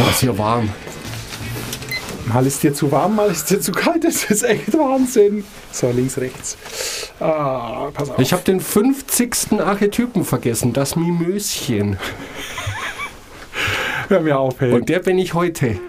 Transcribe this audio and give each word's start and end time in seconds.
Oh, 0.00 0.10
ist 0.10 0.20
hier 0.20 0.38
warm. 0.38 0.68
Mal 2.26 2.46
ist 2.46 2.62
dir 2.62 2.72
zu 2.72 2.92
warm, 2.92 3.16
mal 3.16 3.30
ist 3.30 3.50
dir 3.50 3.60
zu 3.60 3.72
kalt. 3.72 4.04
Das 4.04 4.24
ist 4.24 4.42
echt 4.42 4.72
Wahnsinn. 4.74 5.44
So, 5.72 5.90
links, 5.90 6.18
rechts. 6.18 6.56
Ah, 7.20 7.90
pass 7.92 8.10
auf. 8.10 8.18
Ich 8.18 8.32
habe 8.32 8.42
den 8.42 8.60
50. 8.60 9.60
Archetypen 9.60 10.24
vergessen, 10.24 10.72
das 10.72 10.94
Mimöschen. 10.94 11.98
Hör 14.08 14.20
mir 14.20 14.38
auf, 14.38 14.60
hey. 14.60 14.72
Und 14.72 14.88
der 14.88 15.00
bin 15.00 15.18
ich 15.18 15.34
heute. 15.34 15.80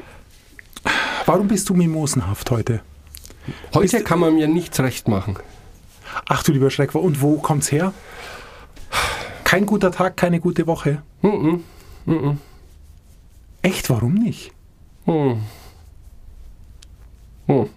Warum 1.26 1.48
bist 1.48 1.70
du 1.70 1.76
mimosenhaft 1.76 2.50
heute? 2.52 2.82
Heute 3.74 4.04
kann 4.04 4.20
man 4.20 4.34
mir 4.34 4.48
nichts 4.48 4.80
recht 4.80 5.08
machen. 5.08 5.38
Ach 6.28 6.44
du 6.44 6.52
lieber 6.52 6.72
Schreck, 6.72 6.96
und 6.96 7.22
wo 7.22 7.38
kommt's 7.38 7.72
her? 7.72 7.94
Kein 9.50 9.66
guter 9.66 9.92
Tag, 9.92 10.16
keine 10.16 10.40
gute 10.40 10.68
Woche. 10.68 11.02
Mhm. 11.24 11.64
Echt, 13.64 13.90
warum 13.90 14.14
nicht? 14.14 14.52
Hm. 15.06 15.42
Hm. 17.48 17.70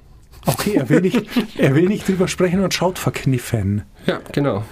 Okay, 0.44 0.74
er 0.74 0.90
will 0.90 1.00
nicht, 1.00 1.26
er 1.56 1.74
will 1.74 1.88
nicht 1.88 2.06
drüber 2.06 2.28
sprechen 2.28 2.62
und 2.62 2.74
schaut 2.74 2.98
verkniffen. 2.98 3.84
Ja, 4.04 4.20
genau. 4.32 4.64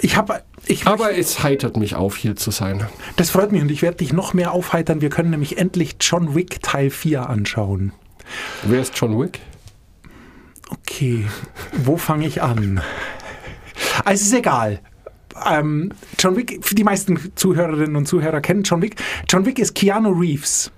Ich 0.00 0.16
habe, 0.16 0.42
ich, 0.66 0.84
Aber 0.88 1.16
es 1.16 1.44
heitert 1.44 1.76
mich 1.76 1.94
auf, 1.94 2.16
hier 2.16 2.34
zu 2.34 2.50
sein. 2.50 2.84
das 3.14 3.30
freut 3.30 3.52
mich 3.52 3.62
und 3.62 3.70
ich 3.70 3.82
werde 3.82 3.98
dich 3.98 4.12
noch 4.12 4.34
mehr 4.34 4.50
aufheitern. 4.50 5.00
Wir 5.00 5.10
können 5.10 5.30
nämlich 5.30 5.58
endlich 5.58 5.94
John 6.00 6.34
Wick 6.34 6.60
Teil 6.60 6.90
4 6.90 7.30
anschauen. 7.30 7.92
Wer 8.64 8.80
ist 8.80 8.98
John 8.98 9.16
Wick? 9.16 9.38
Okay, 10.70 11.24
wo 11.84 11.96
fange 11.96 12.26
ich 12.26 12.42
an? 12.42 12.80
Also 14.04 14.24
ist 14.24 14.32
egal. 14.32 14.80
Ähm, 15.50 15.92
John 16.18 16.36
Wick, 16.36 16.58
für 16.64 16.74
die 16.74 16.84
meisten 16.84 17.18
Zuhörerinnen 17.34 17.96
und 17.96 18.06
Zuhörer 18.06 18.40
kennen 18.40 18.62
John 18.62 18.82
Wick. 18.82 18.96
John 19.28 19.44
Wick 19.46 19.58
ist 19.58 19.74
Keanu 19.74 20.10
Reeves 20.10 20.70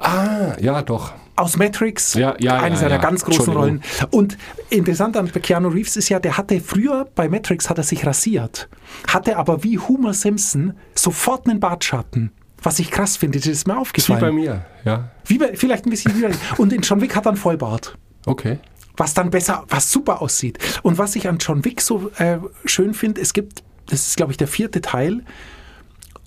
Ah, 0.00 0.54
ja, 0.60 0.82
doch. 0.82 1.12
aus 1.36 1.56
Matrix, 1.56 2.14
Ja, 2.14 2.34
ja, 2.40 2.56
eine 2.60 2.74
ja, 2.74 2.80
seiner 2.80 2.94
ja. 2.96 3.00
ganz 3.00 3.24
großen 3.24 3.52
Rollen. 3.52 3.82
Und 4.10 4.36
interessant 4.70 5.16
an 5.16 5.30
Keanu 5.30 5.68
Reeves 5.68 5.96
ist 5.96 6.08
ja, 6.08 6.18
der 6.18 6.36
hatte 6.36 6.60
früher 6.60 7.06
bei 7.14 7.28
Matrix 7.28 7.70
hat 7.70 7.78
er 7.78 7.84
sich 7.84 8.04
rasiert, 8.06 8.68
hatte 9.08 9.36
aber 9.36 9.62
wie 9.62 9.78
Homer 9.78 10.12
Simpson 10.14 10.74
sofort 10.94 11.48
einen 11.48 11.60
Bartschatten. 11.60 12.32
Was 12.62 12.78
ich 12.80 12.90
krass 12.90 13.16
finde, 13.16 13.38
das 13.38 13.46
ist 13.46 13.66
mir 13.68 13.74
Ist 13.74 13.76
wie 13.76 13.80
aufgefallen. 13.80 14.20
bei 14.20 14.32
mir, 14.32 14.66
ja. 14.84 15.10
Wie 15.26 15.38
bei, 15.38 15.54
vielleicht 15.54 15.86
ein 15.86 15.90
bisschen 15.90 16.16
wie 16.16 16.22
bei, 16.22 16.30
Und 16.56 16.72
in 16.72 16.80
John 16.80 17.00
Wick 17.00 17.14
hat 17.14 17.26
er 17.26 17.30
einen 17.30 17.36
Vollbart. 17.38 17.96
Okay. 18.24 18.58
Was 18.96 19.14
dann 19.14 19.30
besser, 19.30 19.64
was 19.68 19.90
super 19.90 20.22
aussieht. 20.22 20.58
Und 20.82 20.98
was 20.98 21.16
ich 21.16 21.28
an 21.28 21.38
John 21.38 21.64
Wick 21.64 21.80
so 21.80 22.10
äh, 22.18 22.38
schön 22.64 22.94
finde, 22.94 23.20
es 23.20 23.32
gibt, 23.32 23.62
das 23.86 24.08
ist 24.08 24.16
glaube 24.16 24.32
ich 24.32 24.38
der 24.38 24.48
vierte 24.48 24.80
Teil, 24.80 25.22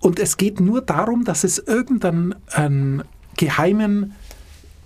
und 0.01 0.19
es 0.19 0.37
geht 0.37 0.59
nur 0.59 0.81
darum, 0.81 1.25
dass 1.25 1.43
es 1.43 1.57
irgendeinen 1.59 2.35
einen 2.51 3.03
geheimen 3.37 4.15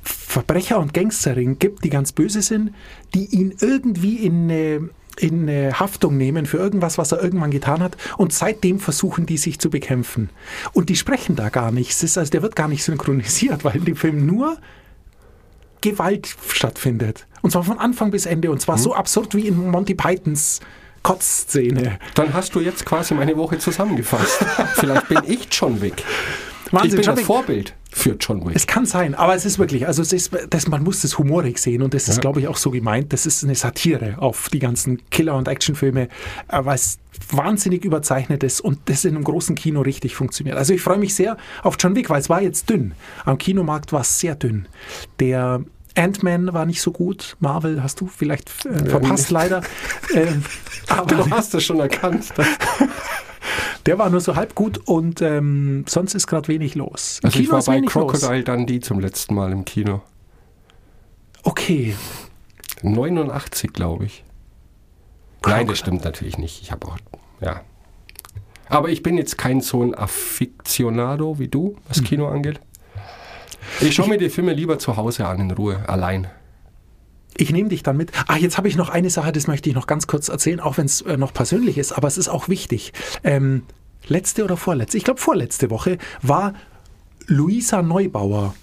Verbrecher 0.03 0.79
und 0.79 0.93
Gangsterring 0.93 1.59
gibt, 1.59 1.83
die 1.83 1.89
ganz 1.89 2.11
böse 2.11 2.41
sind, 2.41 2.73
die 3.13 3.25
ihn 3.25 3.55
irgendwie 3.61 4.17
in 4.17 4.43
eine, 4.43 4.89
in 5.17 5.47
eine 5.47 5.79
Haftung 5.79 6.17
nehmen 6.17 6.45
für 6.45 6.57
irgendwas, 6.57 6.97
was 6.97 7.11
er 7.11 7.23
irgendwann 7.23 7.51
getan 7.51 7.81
hat. 7.81 7.95
Und 8.17 8.33
seitdem 8.33 8.79
versuchen 8.79 9.25
die 9.25 9.37
sich 9.37 9.59
zu 9.59 9.69
bekämpfen. 9.69 10.29
Und 10.73 10.89
die 10.89 10.95
sprechen 10.95 11.35
da 11.35 11.49
gar 11.49 11.71
nichts. 11.71 12.17
Also, 12.17 12.29
der 12.29 12.41
wird 12.41 12.55
gar 12.55 12.67
nicht 12.67 12.83
synchronisiert, 12.83 13.63
weil 13.63 13.77
in 13.77 13.85
dem 13.85 13.95
Film 13.95 14.25
nur 14.25 14.57
Gewalt 15.81 16.35
stattfindet. 16.47 17.27
Und 17.43 17.51
zwar 17.51 17.63
von 17.63 17.77
Anfang 17.77 18.09
bis 18.09 18.25
Ende. 18.25 18.49
Und 18.49 18.59
zwar 18.61 18.79
so 18.79 18.95
absurd 18.95 19.35
wie 19.35 19.47
in 19.47 19.69
Monty 19.69 19.93
Pythons 19.93 20.59
Kotzszene. 21.03 21.99
Dann 22.15 22.33
hast 22.33 22.55
du 22.55 22.61
jetzt 22.61 22.85
quasi 22.85 23.13
meine 23.13 23.35
Woche 23.37 23.59
zusammengefasst. 23.59 24.43
Vielleicht 24.75 25.07
bin 25.09 25.19
ich 25.27 25.47
John 25.51 25.81
Wick. 25.81 26.03
Wahnsinn, 26.71 26.89
ich 26.91 26.95
bin 26.95 27.03
John 27.05 27.11
das 27.15 27.19
Wick. 27.19 27.25
Vorbild 27.27 27.75
für 27.91 28.15
John 28.19 28.43
Wick. 28.47 28.55
Es 28.55 28.65
kann 28.65 28.85
sein, 28.85 29.13
aber 29.13 29.35
es 29.35 29.45
ist 29.45 29.59
wirklich, 29.59 29.85
also 29.85 30.01
es 30.01 30.11
ist, 30.13 30.31
das, 30.49 30.67
man 30.67 30.81
muss 30.81 31.01
das 31.01 31.19
humorig 31.19 31.59
sehen 31.59 31.83
und 31.83 31.93
das 31.93 32.07
ist, 32.07 32.15
Ja. 32.15 32.21
glaube 32.21 32.39
ich, 32.39 32.47
auch 32.47 32.55
so 32.57 32.71
gemeint. 32.71 33.13
Das 33.13 33.25
ist 33.27 33.43
eine 33.43 33.53
Satire 33.53 34.15
auf 34.17 34.49
die 34.49 34.59
ganzen 34.59 35.01
Killer- 35.11 35.35
und 35.35 35.47
Actionfilme, 35.49 36.03
äh, 36.47 36.65
weil 36.65 36.75
es 36.75 36.97
wahnsinnig 37.29 37.85
überzeichnet 37.85 38.41
ist 38.43 38.61
und 38.61 38.79
das 38.85 39.05
in 39.05 39.15
einem 39.15 39.23
großen 39.25 39.55
Kino 39.55 39.81
richtig 39.81 40.15
funktioniert. 40.15 40.57
Also 40.57 40.73
ich 40.73 40.81
freue 40.81 40.97
mich 40.97 41.13
sehr 41.13 41.37
auf 41.61 41.75
John 41.79 41.95
Wick, 41.95 42.09
weil 42.09 42.21
es 42.21 42.29
war 42.29 42.41
jetzt 42.41 42.69
dünn. 42.69 42.93
Am 43.25 43.37
Kinomarkt 43.37 43.91
war 43.91 44.01
es 44.01 44.19
sehr 44.19 44.33
dünn. 44.35 44.67
Der 45.19 45.61
Ant-Man 45.95 46.53
war 46.53 46.65
nicht 46.65 46.81
so 46.81 46.91
gut. 46.91 47.35
Marvel 47.39 47.83
hast 47.83 48.01
du 48.01 48.07
vielleicht 48.07 48.65
äh, 48.65 48.85
verpasst, 48.85 49.29
leider. 49.31 49.61
Ähm, 50.13 50.43
aber 50.89 51.15
du 51.15 51.29
hast 51.31 51.53
das 51.53 51.63
schon 51.63 51.79
erkannt. 51.79 52.33
der 53.85 53.97
war 53.97 54.09
nur 54.09 54.21
so 54.21 54.35
halb 54.35 54.53
gut 54.55 54.79
und 54.87 55.21
ähm, 55.21 55.85
sonst 55.87 56.13
ist 56.13 56.27
gerade 56.27 56.47
wenig 56.47 56.75
los. 56.75 57.19
Im 57.21 57.27
Also 57.27 57.39
ich 57.39 57.45
Kino 57.45 57.51
war 57.53 57.59
ist 57.59 57.65
bei 57.65 57.79
los. 57.79 57.91
Crocodile 57.91 58.43
Dundee 58.43 58.79
zum 58.79 58.99
letzten 58.99 59.33
Mal 59.35 59.51
im 59.51 59.65
Kino. 59.65 60.01
Okay, 61.43 61.95
89, 62.83 63.73
glaube 63.73 64.05
ich. 64.05 64.23
Nein, 65.45 65.67
das 65.67 65.79
stimmt 65.79 66.03
natürlich 66.05 66.37
nicht. 66.37 66.61
Ich 66.61 66.71
habe 66.71 66.87
auch, 66.87 66.97
ja. 67.41 67.61
Aber 68.69 68.89
ich 68.89 69.03
bin 69.03 69.17
jetzt 69.17 69.37
kein 69.37 69.61
so 69.61 69.83
ein 69.83 69.93
Afficionado 69.95 71.37
wie 71.39 71.47
du, 71.47 71.75
was 71.87 71.97
Hm. 71.97 72.03
Kino 72.05 72.27
angeht. 72.27 72.59
Ich 73.81 73.95
schaue 73.95 74.07
mir 74.09 74.17
die 74.17 74.29
Filme 74.29 74.53
lieber 74.53 74.79
zu 74.79 74.97
Hause 74.97 75.25
an, 75.27 75.39
in 75.39 75.51
Ruhe, 75.51 75.83
allein. 75.87 76.27
Ich 77.35 77.51
nehme 77.51 77.69
dich 77.69 77.81
dann 77.81 77.97
mit. 77.97 78.11
Ah, 78.27 78.37
jetzt 78.37 78.57
habe 78.57 78.67
ich 78.67 78.75
noch 78.75 78.89
eine 78.89 79.09
Sache, 79.09 79.31
das 79.31 79.47
möchte 79.47 79.67
ich 79.69 79.75
noch 79.75 79.87
ganz 79.87 80.05
kurz 80.07 80.29
erzählen, 80.29 80.59
auch 80.59 80.77
wenn 80.77 80.85
es 80.85 81.01
äh, 81.01 81.17
noch 81.17 81.33
persönlich 81.33 81.77
ist, 81.77 81.91
aber 81.91 82.07
es 82.07 82.17
ist 82.17 82.29
auch 82.29 82.47
wichtig. 82.47 82.93
Ähm, 83.23 83.63
letzte 84.07 84.43
oder 84.43 84.55
vorletzte, 84.57 84.97
ich 84.97 85.03
glaube 85.03 85.19
vorletzte 85.19 85.69
Woche 85.71 85.97
war 86.21 86.53
Luisa 87.27 87.81
Neubauer, 87.81 88.53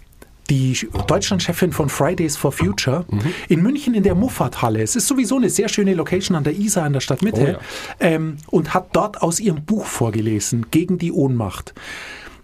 die 0.51 0.77
Sch- 0.77 1.07
Deutschlandchefin 1.07 1.73
von 1.73 1.89
Fridays 1.89 2.37
for 2.37 2.53
Future, 2.53 3.07
in 3.49 3.63
München 3.63 3.95
in 3.95 4.03
der 4.03 4.15
Muffathalle. 4.15 4.83
Es 4.83 4.95
ist 4.97 5.07
sowieso 5.09 5.37
eine 5.37 5.49
sehr 5.51 5.69
schöne 5.69 5.95
Location 5.95 6.37
an 6.37 6.45
der 6.45 6.55
Isar 6.57 6.87
in 6.87 6.93
der 6.93 7.01
Stadtmitte 7.01 7.41
Oh 7.41 7.47
ja. 7.47 7.59
ähm, 8.01 8.37
und 8.49 8.75
hat 8.75 8.89
dort 8.95 9.23
aus 9.23 9.41
ihrem 9.41 9.65
Buch 9.65 9.87
vorgelesen, 9.87 10.67
Gegen 10.71 10.99
die 10.99 11.11
Ohnmacht. 11.13 11.75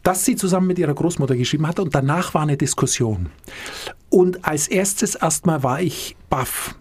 Das 0.06 0.25
sie 0.25 0.37
zusammen 0.37 0.69
mit 0.69 0.78
ihrer 0.78 0.94
Großmutter 0.94 1.34
geschrieben 1.34 1.67
hat 1.67 1.81
und 1.81 1.93
danach 1.93 2.33
war 2.33 2.43
eine 2.43 2.56
Diskussion. 2.56 3.28
Und 4.09 4.44
als 4.44 4.69
erstes 4.69 5.17
erstmal 5.17 5.65
war 5.65 5.83
ich 5.83 6.17
baff. 6.31 6.77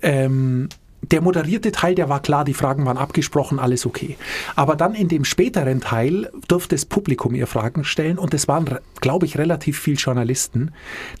Ähm, 0.00 0.68
der 1.02 1.20
moderierte 1.20 1.72
Teil, 1.72 1.96
der 1.96 2.08
war 2.08 2.22
klar, 2.22 2.44
die 2.44 2.54
Fragen 2.54 2.86
waren 2.86 2.96
abgesprochen, 2.96 3.58
alles 3.58 3.84
okay. 3.84 4.16
Aber 4.54 4.76
dann 4.76 4.94
in 4.94 5.08
dem 5.08 5.24
späteren 5.24 5.80
Teil 5.80 6.30
durfte 6.46 6.76
das 6.76 6.84
Publikum 6.84 7.34
ihr 7.34 7.48
Fragen 7.48 7.82
stellen 7.82 8.16
und 8.16 8.32
es 8.32 8.46
waren, 8.46 8.78
glaube 9.00 9.26
ich, 9.26 9.38
relativ 9.38 9.80
viele 9.80 9.96
Journalisten, 9.96 10.70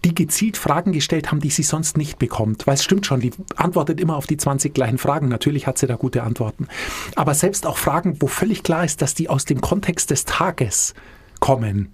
die 0.04 0.14
gezielt 0.14 0.58
Fragen 0.58 0.92
gestellt 0.92 1.32
haben, 1.32 1.40
die 1.40 1.50
sie 1.50 1.64
sonst 1.64 1.96
nicht 1.96 2.20
bekommt. 2.20 2.68
Weil 2.68 2.74
es 2.74 2.84
stimmt 2.84 3.04
schon, 3.04 3.18
die 3.18 3.32
antwortet 3.56 4.00
immer 4.00 4.16
auf 4.16 4.28
die 4.28 4.36
20 4.36 4.74
gleichen 4.74 4.98
Fragen. 4.98 5.26
Natürlich 5.26 5.66
hat 5.66 5.78
sie 5.78 5.88
da 5.88 5.96
gute 5.96 6.22
Antworten. 6.22 6.68
Aber 7.16 7.34
selbst 7.34 7.66
auch 7.66 7.78
Fragen, 7.78 8.18
wo 8.20 8.28
völlig 8.28 8.62
klar 8.62 8.84
ist, 8.84 9.02
dass 9.02 9.14
die 9.14 9.28
aus 9.28 9.44
dem 9.44 9.60
Kontext 9.60 10.12
des 10.12 10.24
Tages 10.24 10.94
kommen, 11.40 11.92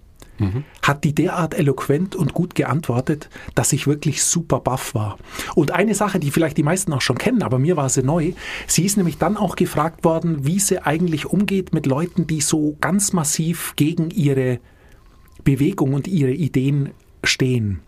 hat 0.83 1.05
die 1.05 1.15
derart 1.15 1.55
eloquent 1.55 2.17
und 2.17 2.35
gut 2.35 2.55
geantwortet, 2.55 3.31
dass 3.55 3.73
ich 3.73 3.87
wirklich 3.87 4.23
super 4.25 4.59
baff 4.61 4.95
war. 4.95 5.17
Und 5.55 5.71
eine 5.71 5.95
Sache, 5.95 6.19
die 6.19 6.31
vielleicht 6.31 6.57
die 6.57 6.63
meisten 6.65 6.93
auch 6.93 7.01
schon 7.01 7.19
kennen, 7.19 7.43
aber 7.43 7.59
mir 7.59 7.77
war 7.77 7.89
sie 7.89 8.03
neu, 8.03 8.33
sie 8.67 8.85
ist 8.85 8.97
nämlich 8.97 9.19
dann 9.19 9.37
auch 9.37 9.55
gefragt 9.57 10.05
worden, 10.05 10.45
wie 10.45 10.59
sie 10.59 10.85
eigentlich 10.85 11.27
umgeht 11.27 11.73
mit 11.73 11.87
Leuten, 11.87 12.27
die 12.27 12.41
so 12.41 12.77
ganz 12.81 13.13
massiv 13.13 13.75
gegen 13.77 14.11
ihre 14.11 14.59
Bewegung 15.45 15.95
und 15.95 16.09
ihre 16.09 16.33
Ideen 16.33 16.91
stehen. 17.23 17.81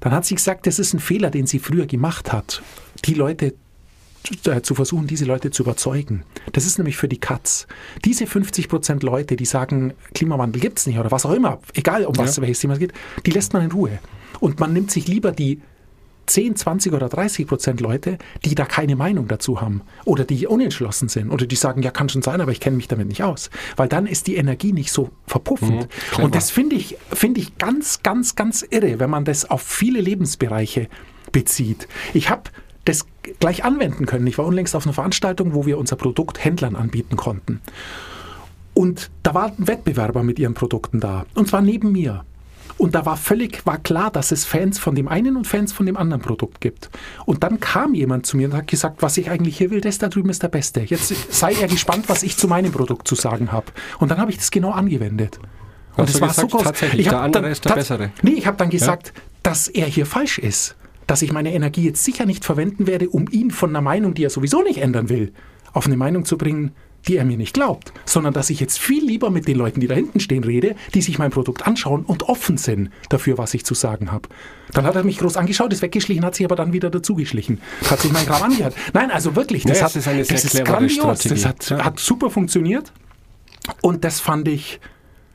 Dann 0.00 0.12
hat 0.12 0.24
sie 0.24 0.34
gesagt, 0.34 0.66
das 0.66 0.78
ist 0.78 0.92
ein 0.94 1.00
Fehler, 1.00 1.30
den 1.30 1.46
sie 1.46 1.58
früher 1.58 1.86
gemacht 1.86 2.32
hat, 2.32 2.62
die 3.04 3.14
Leute 3.14 3.54
zu 4.62 4.74
versuchen, 4.74 5.06
diese 5.06 5.24
Leute 5.24 5.50
zu 5.50 5.62
überzeugen. 5.62 6.22
Das 6.52 6.66
ist 6.66 6.78
nämlich 6.78 6.96
für 6.96 7.08
die 7.08 7.18
Katz. 7.18 7.66
Diese 8.04 8.26
50 8.26 8.68
Prozent 8.68 9.02
Leute, 9.02 9.36
die 9.36 9.44
sagen, 9.44 9.94
Klimawandel 10.14 10.60
gibt's 10.60 10.86
nicht 10.86 10.98
oder 10.98 11.10
was 11.10 11.26
auch 11.26 11.32
immer, 11.32 11.60
egal 11.74 12.04
um 12.04 12.16
was, 12.16 12.36
Ja. 12.36 12.42
welches 12.42 12.60
Thema 12.60 12.74
es 12.74 12.78
geht, 12.78 12.92
die 13.26 13.30
lässt 13.30 13.52
man 13.52 13.62
in 13.62 13.72
Ruhe. 13.72 13.98
Und 14.40 14.60
man 14.60 14.72
nimmt 14.72 14.90
sich 14.90 15.08
lieber 15.08 15.32
die 15.32 15.60
10, 16.26 16.56
20 16.56 16.92
oder 16.92 17.08
30 17.08 17.46
Prozent 17.46 17.80
Leute, 17.80 18.18
die 18.44 18.54
da 18.54 18.66
keine 18.66 18.96
Meinung 18.96 19.28
dazu 19.28 19.62
haben 19.62 19.80
oder 20.04 20.24
die 20.24 20.46
unentschlossen 20.46 21.08
sind 21.08 21.30
oder 21.30 21.46
die 21.46 21.56
sagen, 21.56 21.82
ja, 21.82 21.90
kann 21.90 22.10
schon 22.10 22.20
sein, 22.20 22.42
aber 22.42 22.52
ich 22.52 22.60
kenne 22.60 22.76
mich 22.76 22.86
damit 22.86 23.08
nicht 23.08 23.22
aus. 23.22 23.48
Weil 23.76 23.88
dann 23.88 24.06
ist 24.06 24.26
die 24.26 24.36
Energie 24.36 24.74
nicht 24.74 24.92
so 24.92 25.08
verpuffend. 25.26 25.88
Mhm. 26.18 26.24
Und 26.24 26.34
das 26.34 26.50
finde 26.50 26.76
ich, 26.76 26.98
finde 27.10 27.40
ich 27.40 27.56
ganz, 27.56 28.02
ganz, 28.02 28.36
ganz 28.36 28.62
irre, 28.68 28.98
wenn 29.00 29.08
man 29.08 29.24
das 29.24 29.48
auf 29.50 29.62
viele 29.62 30.02
Lebensbereiche 30.02 30.88
bezieht. 31.32 31.88
Ich 32.12 32.28
habe 32.28 32.42
gleich 33.40 33.64
anwenden 33.64 34.06
können. 34.06 34.26
Ich 34.26 34.38
war 34.38 34.46
unlängst 34.46 34.74
auf 34.76 34.86
einer 34.86 34.92
Veranstaltung, 34.92 35.54
wo 35.54 35.66
wir 35.66 35.78
unser 35.78 35.96
Produkt 35.96 36.44
Händlern 36.44 36.76
anbieten 36.76 37.16
konnten. 37.16 37.60
Und 38.74 39.10
da 39.22 39.34
war 39.34 39.46
ein 39.46 39.66
Wettbewerber 39.66 40.22
mit 40.22 40.38
ihren 40.38 40.54
Produkten 40.54 41.00
da. 41.00 41.26
Und 41.34 41.48
zwar 41.48 41.62
neben 41.62 41.92
mir. 41.92 42.24
Und 42.76 42.94
da 42.94 43.04
war 43.04 43.16
völlig 43.16 43.66
war 43.66 43.78
klar, 43.78 44.10
dass 44.10 44.30
es 44.30 44.44
Fans 44.44 44.78
von 44.78 44.94
dem 44.94 45.08
einen 45.08 45.36
und 45.36 45.48
Fans 45.48 45.72
von 45.72 45.84
dem 45.84 45.96
anderen 45.96 46.22
Produkt 46.22 46.60
gibt. 46.60 46.88
Und 47.26 47.42
dann 47.42 47.58
kam 47.58 47.94
jemand 47.94 48.24
zu 48.24 48.36
mir 48.36 48.48
und 48.48 48.54
hat 48.54 48.68
gesagt, 48.68 49.02
was 49.02 49.16
ich 49.16 49.30
eigentlich 49.30 49.58
hier 49.58 49.70
will, 49.70 49.80
das 49.80 49.98
da 49.98 50.08
drüben 50.08 50.30
ist 50.30 50.44
der 50.44 50.48
Beste. 50.48 50.82
Jetzt 50.82 51.12
sei 51.32 51.54
er 51.54 51.66
gespannt, 51.66 52.04
was 52.08 52.22
ich 52.22 52.36
zu 52.36 52.46
meinem 52.46 52.70
Produkt 52.70 53.08
zu 53.08 53.16
sagen 53.16 53.50
habe. 53.50 53.66
Und 53.98 54.12
dann 54.12 54.18
habe 54.18 54.30
ich 54.30 54.36
das 54.36 54.52
genau 54.52 54.70
angewendet. 54.70 55.40
Und 55.96 56.08
es 56.08 56.20
war 56.20 56.28
gesagt, 56.28 56.50
so 56.50 56.56
groß. 56.56 56.66
tatsächlich, 56.66 57.06
Ich 57.06 57.08
der 57.08 57.20
andere 57.20 57.42
dann 57.42 57.52
ist 57.52 57.64
der 57.64 57.74
Bessere? 57.74 58.12
Nee, 58.22 58.32
ich 58.32 58.46
habe 58.46 58.56
dann 58.56 58.70
gesagt, 58.70 59.12
dass 59.42 59.66
er 59.66 59.86
hier 59.86 60.06
falsch 60.06 60.38
ist. 60.38 60.76
Dass 61.08 61.22
ich 61.22 61.32
meine 61.32 61.52
Energie 61.52 61.82
jetzt 61.84 62.04
sicher 62.04 62.24
nicht 62.26 62.44
verwenden 62.44 62.86
werde, 62.86 63.08
um 63.08 63.26
ihn 63.30 63.50
von 63.50 63.70
einer 63.70 63.80
Meinung, 63.80 64.14
die 64.14 64.22
er 64.24 64.30
sowieso 64.30 64.62
nicht 64.62 64.78
ändern 64.78 65.08
will, 65.08 65.32
auf 65.72 65.86
eine 65.86 65.96
Meinung 65.96 66.24
zu 66.24 66.38
bringen, 66.38 66.70
die 67.06 67.16
er 67.16 67.24
mir 67.24 67.36
nicht 67.36 67.54
glaubt. 67.54 67.92
Sondern 68.04 68.34
dass 68.34 68.50
ich 68.50 68.60
jetzt 68.60 68.78
viel 68.78 69.04
lieber 69.04 69.30
mit 69.30 69.48
den 69.48 69.56
Leuten, 69.56 69.80
die 69.80 69.86
da 69.86 69.94
hinten 69.94 70.20
stehen, 70.20 70.44
rede, 70.44 70.74
die 70.94 71.00
sich 71.00 71.18
mein 71.18 71.30
Produkt 71.30 71.66
anschauen 71.66 72.04
und 72.04 72.24
offen 72.24 72.58
sind 72.58 72.90
dafür, 73.08 73.38
was 73.38 73.54
ich 73.54 73.64
zu 73.64 73.74
sagen 73.74 74.12
habe. 74.12 74.28
Dann 74.72 74.84
hat 74.84 74.96
er 74.96 75.04
mich 75.04 75.18
groß 75.18 75.36
angeschaut, 75.36 75.72
ist 75.72 75.80
weggeschlichen, 75.80 76.24
hat 76.24 76.34
sich 76.34 76.44
aber 76.44 76.56
dann 76.56 76.72
wieder 76.72 76.90
dazugeschlichen. 76.90 77.60
Hat 77.88 78.00
sich 78.00 78.12
mein 78.12 78.26
Kram 78.26 78.42
angehört. 78.42 78.74
Nein, 78.92 79.10
also 79.10 79.34
wirklich, 79.36 79.64
das, 79.64 79.78
Ja, 79.78 79.84
hat, 79.86 79.96
es 79.96 80.06
ist 80.06 80.30
das 80.30 80.44
ist 80.44 80.64
grandios. 80.64 80.92
Strategie. 80.94 81.28
Das 81.30 81.44
hat, 81.46 81.70
Ja. 81.70 81.84
hat 81.84 81.98
super 81.98 82.30
funktioniert. 82.30 82.92
Und 83.80 84.04
das 84.04 84.20
fand 84.20 84.48
ich 84.48 84.80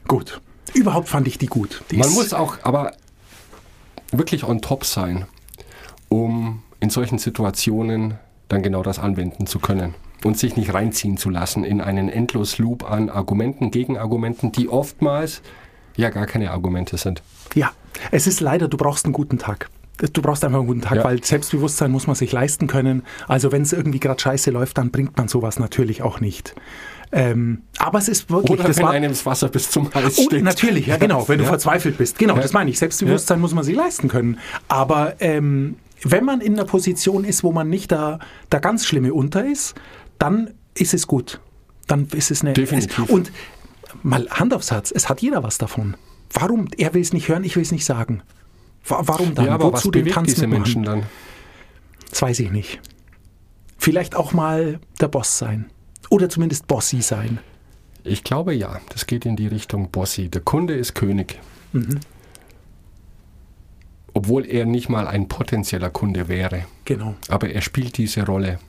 gut. 0.07 0.41
Überhaupt 0.73 1.07
fand 1.09 1.27
ich 1.27 1.37
die 1.37 1.47
gut. 1.47 1.81
Die 1.91 1.97
Man 1.97 2.11
muss 2.11 2.33
auch 2.33 2.57
aber 2.63 2.91
wirklich 4.11 4.43
on 4.43 4.61
top 4.61 4.85
sein, 4.85 5.25
um 6.13 6.61
in 6.79 6.89
solchen 6.91 7.17
Situationen 7.17 8.15
dann 8.49 8.61
genau 8.61 8.83
das 8.83 8.99
anwenden 8.99 9.47
zu 9.47 9.57
können 9.59 9.95
und 10.23 10.37
sich 10.37 10.55
nicht 10.55 10.73
reinziehen 10.73 11.17
zu 11.17 11.29
lassen 11.29 11.63
in 11.63 11.81
einen 11.81 12.07
endlos 12.09 12.57
Loop 12.59 12.89
an 12.89 13.09
Argumenten, 13.09 13.71
Gegenargumenten, 13.71 14.51
die 14.51 14.69
oftmals 14.69 15.41
ja 15.95 16.09
gar 16.11 16.27
keine 16.27 16.51
Argumente 16.51 16.97
sind. 16.97 17.23
Ja, 17.55 17.71
es 18.11 18.27
ist 18.27 18.41
leider, 18.41 18.67
du 18.67 18.77
brauchst 18.77 19.05
einen 19.05 19.13
guten 19.13 19.39
Tag. 19.39 19.69
Du 20.11 20.21
brauchst 20.21 20.43
einfach 20.43 20.59
einen 20.59 20.67
guten 20.67 20.81
Tag, 20.81 20.97
Ja. 20.97 21.03
weil 21.03 21.23
Selbstbewusstsein 21.23 21.91
muss 21.91 22.07
man 22.07 22.15
sich 22.15 22.31
leisten 22.31 22.67
können. 22.67 23.03
Also 23.27 23.51
wenn 23.51 23.61
es 23.61 23.73
irgendwie 23.73 23.99
gerade 23.99 24.19
scheiße 24.19 24.51
läuft, 24.51 24.77
dann 24.77 24.91
bringt 24.91 25.17
man 25.17 25.27
sowas 25.27 25.59
natürlich 25.59 26.01
auch 26.01 26.19
nicht. 26.19 26.55
Ähm, 27.11 27.61
aber 27.77 27.99
es 27.99 28.07
ist 28.09 28.31
wirklich, 28.31 28.59
Oder 28.59 28.67
das 28.69 28.77
wenn 28.77 28.85
war, 28.85 28.91
einem 28.91 29.11
das 29.11 29.23
Wasser 29.27 29.47
bis 29.49 29.69
zum 29.69 29.93
Hals 29.93 30.17
Oh, 30.17 30.23
steht. 30.23 30.43
natürlich, 30.43 30.87
ja 30.87 30.97
genau, 31.05 31.27
wenn 31.29 31.37
du 31.37 31.43
Ja. 31.43 31.49
verzweifelt 31.51 31.97
bist. 31.99 32.17
Genau, 32.17 32.35
Ja. 32.35 32.41
das 32.41 32.53
meine 32.53 32.71
ich. 32.71 32.79
Selbstbewusstsein 32.79 33.39
muss 33.39 33.53
man 33.53 33.63
sich 33.63 33.75
leisten 33.75 34.07
können. 34.07 34.39
Aber 34.67 35.13
ähm, 35.21 35.75
wenn 36.03 36.25
man 36.25 36.41
in 36.41 36.53
einer 36.53 36.65
Position 36.65 37.23
ist, 37.23 37.43
wo 37.43 37.51
man 37.51 37.69
nicht 37.69 37.91
der, 37.91 38.19
der 38.51 38.59
ganz 38.59 38.85
Schlimme 38.85 39.13
unter 39.13 39.45
ist, 39.45 39.75
dann 40.19 40.53
ist 40.75 40.93
es 40.93 41.07
gut. 41.07 41.39
Dann 41.87 42.07
ist 42.07 42.31
es 42.31 42.41
eine... 42.41 42.53
Definitiv. 42.53 43.05
Es, 43.05 43.09
und 43.09 43.31
mal 44.03 44.27
Hand 44.29 44.53
aufs 44.53 44.71
Herz, 44.71 44.91
es 44.93 45.09
hat 45.09 45.21
jeder 45.21 45.43
was 45.43 45.57
davon. 45.57 45.95
Warum? 46.33 46.67
Er 46.77 46.93
will 46.93 47.01
es 47.01 47.13
nicht 47.13 47.27
hören, 47.27 47.43
ich 47.43 47.55
will 47.55 47.63
es 47.63 47.71
nicht 47.71 47.85
sagen. 47.85 48.23
Wa- 48.85 49.01
Warum 49.05 49.35
dann? 49.35 49.45
Ja, 49.45 49.53
aber 49.53 49.71
was 49.71 49.81
Wozu 49.81 49.91
den 49.91 50.01
bewegt 50.03 50.15
Tanz 50.15 50.33
diese? 50.33 50.47
Menschen 50.47 50.83
dann? 50.83 51.03
Das 52.09 52.21
weiß 52.21 52.39
ich 52.39 52.51
nicht. 52.51 52.81
Vielleicht 53.77 54.15
auch 54.15 54.33
mal 54.33 54.79
der 54.99 55.07
Boss 55.09 55.37
sein. 55.37 55.69
Oder 56.09 56.29
zumindest 56.29 56.67
Bossy 56.67 57.01
sein. 57.01 57.39
Ich 58.03 58.23
glaube 58.23 58.53
ja, 58.53 58.79
das 58.89 59.05
geht 59.07 59.25
in 59.25 59.35
die 59.35 59.47
Richtung 59.47 59.89
Bossy. 59.91 60.29
Der 60.29 60.41
Kunde 60.41 60.75
ist 60.75 60.93
König. 60.95 61.39
Mhm. 61.71 61.99
Obwohl 64.13 64.45
er 64.45 64.65
nicht 64.65 64.89
mal 64.89 65.07
ein 65.07 65.27
potenzieller 65.27 65.89
Kunde 65.89 66.27
wäre. 66.27 66.65
Genau. 66.85 67.15
Aber 67.29 67.49
er 67.49 67.61
spielt 67.61 67.97
diese 67.97 68.25
Rolle, 68.25 68.59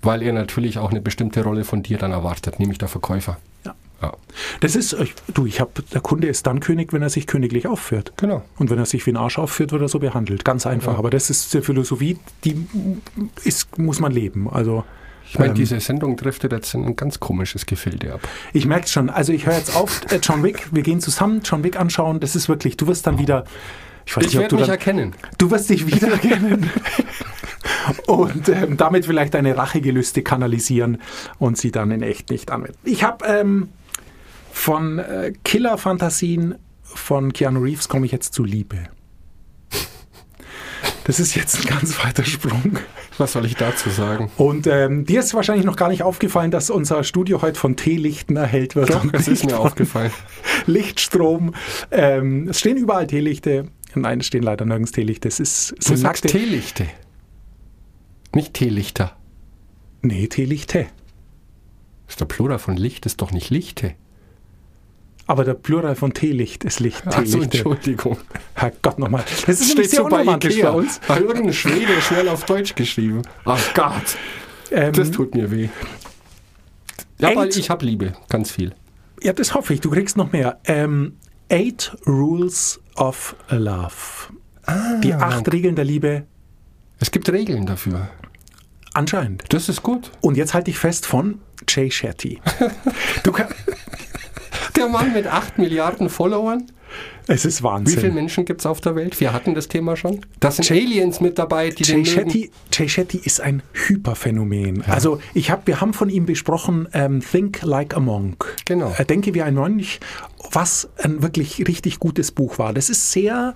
weil 0.00 0.22
er 0.22 0.32
natürlich 0.32 0.78
auch 0.78 0.90
eine 0.90 1.00
bestimmte 1.00 1.44
Rolle 1.44 1.64
von 1.64 1.82
dir 1.82 1.98
dann 1.98 2.12
erwartet, 2.12 2.58
nämlich 2.58 2.78
der 2.78 2.88
Verkäufer. 2.88 3.36
Ja. 3.66 3.74
Ja, 4.00 4.12
Das 4.60 4.74
ist, 4.74 4.94
ich- 4.94 5.14
du, 5.32 5.46
ich 5.46 5.60
habe, 5.60 5.70
der 5.92 6.00
Kunde 6.00 6.26
ist 6.26 6.46
dann 6.46 6.58
König, 6.60 6.92
wenn 6.92 7.02
er 7.02 7.10
sich 7.10 7.26
königlich 7.28 7.66
aufführt. 7.68 8.12
genau. 8.16 8.42
Und 8.58 8.70
wenn 8.70 8.78
er 8.78 8.86
sich 8.86 9.06
wie 9.06 9.10
ein 9.12 9.16
Arsch 9.16 9.38
aufführt, 9.38 9.70
wird 9.72 9.82
er 9.82 9.88
so 9.88 9.98
behandelt. 10.00 10.44
Ganz 10.44 10.66
einfach. 10.66 10.94
Ja. 10.94 10.98
Aber 10.98 11.10
das 11.10 11.30
ist 11.30 11.52
die 11.54 11.60
Philosophie, 11.60 12.18
die 12.44 12.66
ist, 13.44 13.78
muss 13.78 14.00
man 14.00 14.10
leben. 14.10 14.48
Also, 14.50 14.84
Ich 15.28 15.38
meine, 15.38 15.50
ähm, 15.50 15.54
diese 15.54 15.78
Sendung 15.78 16.16
driftet 16.16 16.50
jetzt 16.50 16.74
in 16.74 16.84
ein 16.84 16.96
ganz 16.96 17.20
komisches 17.20 17.64
Gefilde 17.66 18.14
ab. 18.14 18.20
ich 18.52 18.66
merke 18.66 18.88
schon. 18.88 19.08
Also, 19.08 19.32
ich 19.32 19.46
höre 19.46 19.54
jetzt 19.56 19.76
auf, 19.76 20.00
äh, 20.10 20.18
John 20.20 20.42
Wick, 20.42 20.68
wir 20.72 20.82
gehen 20.82 21.00
zusammen 21.00 21.42
John 21.44 21.62
Wick 21.62 21.78
anschauen. 21.78 22.18
Das 22.18 22.34
ist 22.34 22.48
wirklich, 22.48 22.76
du 22.76 22.86
wirst 22.88 23.06
dann 23.06 23.18
wieder, 23.20 23.44
ich 24.20 24.28
Ich 24.28 24.34
werde 24.34 24.48
du 24.48 24.56
mich 24.56 24.66
dann, 24.66 24.74
erkennen. 24.74 25.14
du 25.38 25.50
wirst 25.50 25.70
dich 25.70 25.86
wiedererkennen. 25.86 26.70
und 28.06 28.48
ähm, 28.48 28.76
damit 28.76 29.06
vielleicht 29.06 29.34
deine 29.34 29.56
Rachegelüste 29.56 30.22
kanalisieren 30.22 30.98
und 31.38 31.58
sie 31.58 31.70
dann 31.70 31.90
in 31.90 32.02
echt 32.02 32.30
nicht 32.30 32.50
anwenden. 32.50 32.78
Ich 32.84 33.04
habe 33.04 33.24
ähm, 33.26 33.68
von 34.52 34.98
äh, 34.98 35.32
Killer-Fantasien 35.44 36.56
von 36.82 37.32
Keanu 37.32 37.60
Reeves 37.60 37.88
komme 37.88 38.06
ich 38.06 38.12
jetzt 38.12 38.34
zu 38.34 38.44
Liebe. 38.44 38.78
Das 41.04 41.18
ist 41.18 41.34
jetzt 41.34 41.56
ein 41.56 41.64
ganz 41.66 42.04
weiter 42.04 42.24
Sprung. 42.24 42.78
Was 43.18 43.32
soll 43.32 43.44
ich 43.44 43.56
dazu 43.56 43.90
sagen? 43.90 44.30
Und 44.36 44.66
ähm, 44.66 45.04
dir 45.04 45.20
ist 45.20 45.34
wahrscheinlich 45.34 45.66
noch 45.66 45.76
gar 45.76 45.88
nicht 45.88 46.02
aufgefallen, 46.02 46.50
dass 46.50 46.70
unser 46.70 47.02
Studio 47.02 47.42
heute 47.42 47.58
von 47.58 47.76
Teelichten 47.76 48.36
erhellt 48.36 48.76
wird. 48.76 48.90
Doch, 48.90 49.04
es 49.12 49.26
ist 49.26 49.44
mir 49.44 49.58
aufgefallen. 49.58 50.12
Lichtstrom. 50.66 51.54
Ähm, 51.90 52.48
es 52.48 52.60
stehen 52.60 52.76
überall 52.76 53.06
Teelichte. 53.06 53.66
Nein, 53.94 54.20
es 54.20 54.26
stehen 54.26 54.42
leider 54.42 54.64
nirgends 54.64 54.92
Teelichte. 54.92 55.28
Es 55.28 55.40
ist, 55.40 55.74
es 55.78 55.86
Du 55.86 55.96
sagst 55.96 56.26
Teelichte. 56.28 56.86
Nicht 58.34 58.54
Teelichter. 58.54 59.16
Nee, 60.02 60.26
Teelichte. 60.28 60.86
Das 62.06 62.14
ist 62.14 62.20
der 62.20 62.24
Plural 62.26 62.58
von 62.58 62.76
Licht, 62.76 63.06
ist 63.06 63.20
doch 63.20 63.30
nicht 63.30 63.50
Lichte. 63.50 63.94
Aber 65.26 65.44
der 65.44 65.54
Plural 65.54 65.94
von 65.94 66.12
Teelicht 66.14 66.64
ist 66.64 66.80
Licht. 66.80 67.02
Ach 67.06 67.24
so. 67.24 67.40
Entschuldigung. 67.40 68.18
Herrgott 68.54 68.98
nochmal. 68.98 69.24
Das 69.46 69.60
ist 69.60 69.70
steht 69.72 69.90
so 69.90 70.04
bei 70.08 70.24
Ikea. 70.24 70.72
bei 70.72 70.76
uns. 70.78 71.00
Hat 71.08 71.20
irgendein 71.20 71.52
Schwede 71.52 72.00
schnell 72.02 72.28
auf 72.28 72.44
Deutsch 72.44 72.74
geschrieben. 72.74 73.22
Ach 73.44 73.74
Gott, 73.74 74.16
Ähm, 74.72 74.92
das 74.94 75.10
tut 75.10 75.34
mir 75.34 75.50
weh. 75.50 75.68
Ja, 77.20 77.28
Eight- 77.28 77.36
weil 77.36 77.48
ich 77.50 77.70
habe 77.70 77.84
Liebe, 77.86 78.14
ganz 78.28 78.50
viel. 78.50 78.74
ja, 79.22 79.32
das 79.32 79.54
hoffe 79.54 79.74
ich. 79.74 79.80
Du 79.80 79.90
kriegst 79.90 80.16
noch 80.16 80.32
mehr. 80.32 80.58
Ähm, 80.64 81.16
Eight 81.50 81.96
Rules 82.06 82.80
of 82.96 83.34
Love. 83.48 84.32
Die 85.02 85.12
acht 85.14 85.52
Regeln 85.52 85.74
der 85.74 85.84
Liebe 85.84 86.24
Es 87.00 87.10
gibt 87.10 87.28
Regeln 87.30 87.66
dafür. 87.66 88.08
anscheinend. 88.94 89.44
Das 89.48 89.68
ist 89.68 89.82
gut. 89.82 90.12
Und 90.20 90.36
jetzt 90.36 90.54
halte 90.54 90.70
ich 90.70 90.78
fest 90.78 91.06
von 91.06 91.40
Jay 91.68 91.90
Shetty. 91.90 92.40
Du 93.24 93.32
Der 94.76 94.88
Mann 94.88 95.12
mit 95.12 95.26
8 95.26 95.58
Milliarden 95.58 96.08
Followern. 96.08 96.66
Es 97.26 97.44
ist 97.44 97.62
Wie 97.62 97.68
viele 97.68 97.70
Wahnsinn. 97.70 98.14
Menschen 98.14 98.44
gibt 98.44 98.60
es 98.60 98.66
auf 98.66 98.80
der 98.80 98.96
Welt? 98.96 99.18
Wir 99.20 99.32
hatten 99.32 99.54
das 99.54 99.68
Thema 99.68 99.96
schon. 99.96 100.20
Da 100.40 100.50
sind 100.50 100.70
Aliens 100.70 101.20
mit 101.20 101.38
dabei, 101.38 101.70
die 101.70 101.84
Jay 101.84 102.88
Shetty 102.88 103.18
ist 103.18 103.40
ein 103.40 103.62
Hyperphänomen. 103.72 104.82
Also 104.82 105.20
ich 105.34 105.50
hab, 105.50 105.66
wir 105.66 105.80
haben 105.80 105.94
von 105.94 106.10
ihm 106.10 106.26
besprochen, 106.26 106.88
ähm, 106.92 107.20
Think 107.20 107.62
Like 107.62 107.96
a 107.96 108.00
Monk. 108.00 108.56
Genau. 108.64 108.94
Äh, 108.98 109.04
Denke 109.04 109.34
wie 109.34 109.42
ein 109.42 109.54
Mönch, 109.54 110.00
was 110.50 110.88
ein 110.98 111.22
wirklich 111.22 111.66
richtig 111.66 111.98
gutes 111.98 112.32
Buch 112.32 112.58
war. 112.58 112.72
Das 112.72 112.90
ist 112.90 113.12
sehr, 113.12 113.54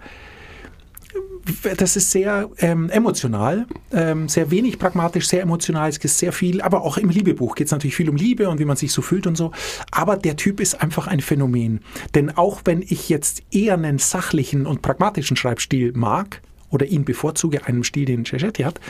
das 1.77 1.97
ist 1.97 2.11
sehr 2.11 2.51
ähm, 2.59 2.91
emotional, 2.91 3.67
ähm, 3.93 4.29
sehr 4.29 4.51
wenig 4.51 4.79
pragmatisch, 4.79 5.29
sehr 5.29 5.43
emotional. 5.43 5.89
Es 5.89 5.99
ist 5.99 6.19
sehr 6.19 6.33
viel, 6.33 6.61
aber 6.61 6.83
auch 6.83 6.99
im 6.99 7.09
Liebebuch 7.09 7.55
geht 7.55 7.67
es 7.67 7.71
natürlich 7.71 7.97
viel 7.97 8.11
um 8.11 8.17
Liebe 8.17 8.49
und 8.49 8.59
wie 8.59 8.65
man 8.65 8.77
sich 8.77 8.93
so 8.93 9.03
fühlt 9.03 9.27
und 9.27 9.37
so. 9.37 9.53
Aber 9.91 10.17
der 10.17 10.37
Typ 10.37 10.61
ist 10.61 10.81
einfach 10.81 11.07
ein 11.07 11.21
Phänomen. 11.21 11.81
Denn 12.15 12.37
auch 12.37 12.63
wenn 12.65 12.83
ich 12.83 13.09
jetzt 13.09 13.43
eher 13.51 13.75
einen 13.75 13.99
sachlichen 13.99 14.67
und 14.67 14.83
pragmatischen 14.83 15.37
Schreibstil 15.37 15.93
mag 15.95 16.43
oder 16.71 16.87
ihn 16.87 17.05
bevorzuge, 17.05 17.67
einem 17.67 17.85
Stil, 17.85 18.07
den 18.07 18.25
Cechetti 18.25 18.63
hat, 18.63 18.81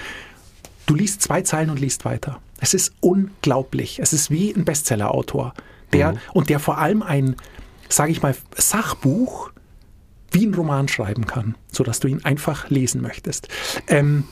du 0.86 0.94
liest 0.94 1.22
zwei 1.22 1.42
Zeilen 1.42 1.70
und 1.70 1.80
liest 1.80 2.04
weiter. 2.04 2.40
Es 2.58 2.74
ist 2.74 2.94
unglaublich. 3.00 3.98
Es 4.00 4.12
ist 4.12 4.30
wie 4.30 4.54
ein 4.54 4.64
Bestsellerautor, 4.64 5.52
der 5.92 6.14
und 6.32 6.48
der 6.48 6.58
vor 6.58 6.78
allem 6.78 7.02
ein, 7.02 7.36
sage 7.88 8.12
ich 8.12 8.22
mal, 8.22 8.34
Sachbuch 8.56 9.50
wie 10.32 10.46
ein 10.46 10.54
Roman 10.54 10.88
schreiben 10.88 11.26
kann, 11.26 11.56
sodass 11.70 12.00
du 12.00 12.08
ihn 12.08 12.24
einfach 12.24 12.70
lesen 12.70 13.00
möchtest. 13.00 13.48
Ähm, 13.88 14.24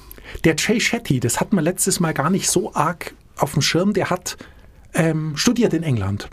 der 0.45 0.57
Jay 0.57 0.81
Shetty, 0.81 1.21
das 1.21 1.41
hat 1.41 1.53
man 1.53 1.65
letztes 1.65 2.01
Mal 2.01 2.15
gar 2.15 2.31
nicht 2.31 2.49
so 2.49 2.75
arg 2.75 3.15
auf 3.37 3.53
dem 3.53 3.63
Schirm, 3.63 3.93
der 3.93 4.11
hat 4.11 4.37
ähm, 4.95 5.37
studiert 5.37 5.75
in 5.75 5.83
England. 5.83 6.29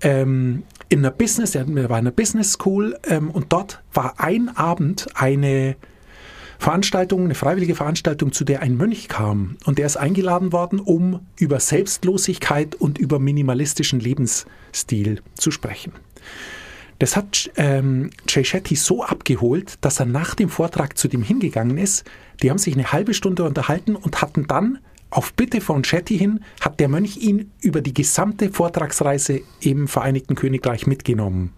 Ähm, 0.00 0.64
in 0.88 1.00
einer 1.00 1.10
Business, 1.10 1.54
er 1.54 1.66
war 1.66 1.98
in 1.98 2.06
einer 2.06 2.10
Business 2.10 2.52
School 2.52 2.98
ähm, 3.08 3.30
und 3.30 3.52
dort 3.52 3.82
war 3.92 4.14
ein 4.18 4.54
Abend 4.56 5.06
eine 5.14 5.76
Veranstaltung, 6.58 7.24
eine 7.24 7.34
freiwillige 7.34 7.74
Veranstaltung, 7.74 8.32
zu 8.32 8.44
der 8.44 8.62
ein 8.62 8.76
Mönch 8.76 9.08
kam. 9.08 9.56
Und 9.64 9.78
der 9.78 9.86
ist 9.86 9.96
eingeladen 9.96 10.52
worden, 10.52 10.78
um 10.78 11.26
über 11.38 11.58
Selbstlosigkeit 11.58 12.76
und 12.76 12.98
über 12.98 13.18
minimalistischen 13.18 13.98
Lebensstil 13.98 15.22
zu 15.34 15.50
sprechen. 15.50 15.92
Das 17.02 17.16
hat 17.16 17.50
ähm, 17.56 18.10
Jay 18.28 18.44
Shetty 18.44 18.76
so 18.76 19.02
abgeholt, 19.02 19.74
dass 19.80 19.98
er 19.98 20.06
nach 20.06 20.36
dem 20.36 20.48
Vortrag 20.48 20.96
zu 20.96 21.08
dem 21.08 21.20
hingegangen 21.20 21.76
ist. 21.76 22.04
Die 22.40 22.48
haben 22.48 22.58
sich 22.58 22.74
eine 22.74 22.92
halbe 22.92 23.12
Stunde 23.12 23.42
unterhalten 23.42 23.96
und 23.96 24.22
hatten 24.22 24.46
dann 24.46 24.78
auf 25.10 25.34
Bitte 25.34 25.60
von 25.60 25.82
Shetty 25.82 26.16
hin, 26.16 26.44
hat 26.60 26.78
der 26.78 26.86
Mönch 26.86 27.16
ihn 27.16 27.50
über 27.60 27.80
die 27.80 27.92
gesamte 27.92 28.50
Vortragsreise 28.50 29.40
im 29.58 29.88
Vereinigten 29.88 30.36
Königreich 30.36 30.86
mitgenommen. 30.86 31.52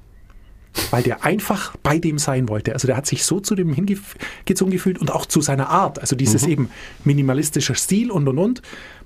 Weil 0.90 1.02
der 1.02 1.24
einfach 1.24 1.76
bei 1.82 1.98
dem 1.98 2.18
sein 2.18 2.48
wollte. 2.48 2.72
Also 2.72 2.86
der 2.86 2.96
hat 2.96 3.06
sich 3.06 3.24
so 3.24 3.40
zu 3.40 3.54
dem 3.54 3.72
hingezogen 3.72 4.72
gefühlt 4.72 4.98
und 4.98 5.10
auch 5.12 5.26
zu 5.26 5.40
seiner 5.40 5.68
Art. 5.68 5.98
Also 6.00 6.16
dieses 6.16 6.46
eben 6.46 6.68
minimalistischer 7.04 7.74
Stil 7.74 8.10
und 8.10 8.28
und 8.28 8.38
und. 8.38 8.62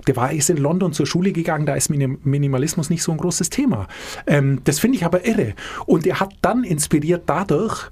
Der 0.07 0.17
war 0.17 0.33
ist 0.33 0.49
in 0.49 0.57
London 0.57 0.93
zur 0.93 1.07
Schule 1.07 1.33
gegangen, 1.33 1.67
da 1.67 1.75
ist 1.75 1.91
Minim- 1.91 2.19
Minimalismus 2.25 2.89
nicht 2.89 3.03
so 3.03 3.13
ein 3.13 3.19
großes 3.19 3.51
Thema. 3.51 3.87
Ähm, 4.27 4.61
das 4.65 4.79
finde 4.81 4.97
ich 4.97 5.05
aber 5.05 5.27
irre. 5.27 5.55
Und 5.87 6.07
er 6.07 6.21
hat 6.21 6.33
dann 6.41 6.65
inspiriert 6.65 7.25
dadurch 7.27 7.91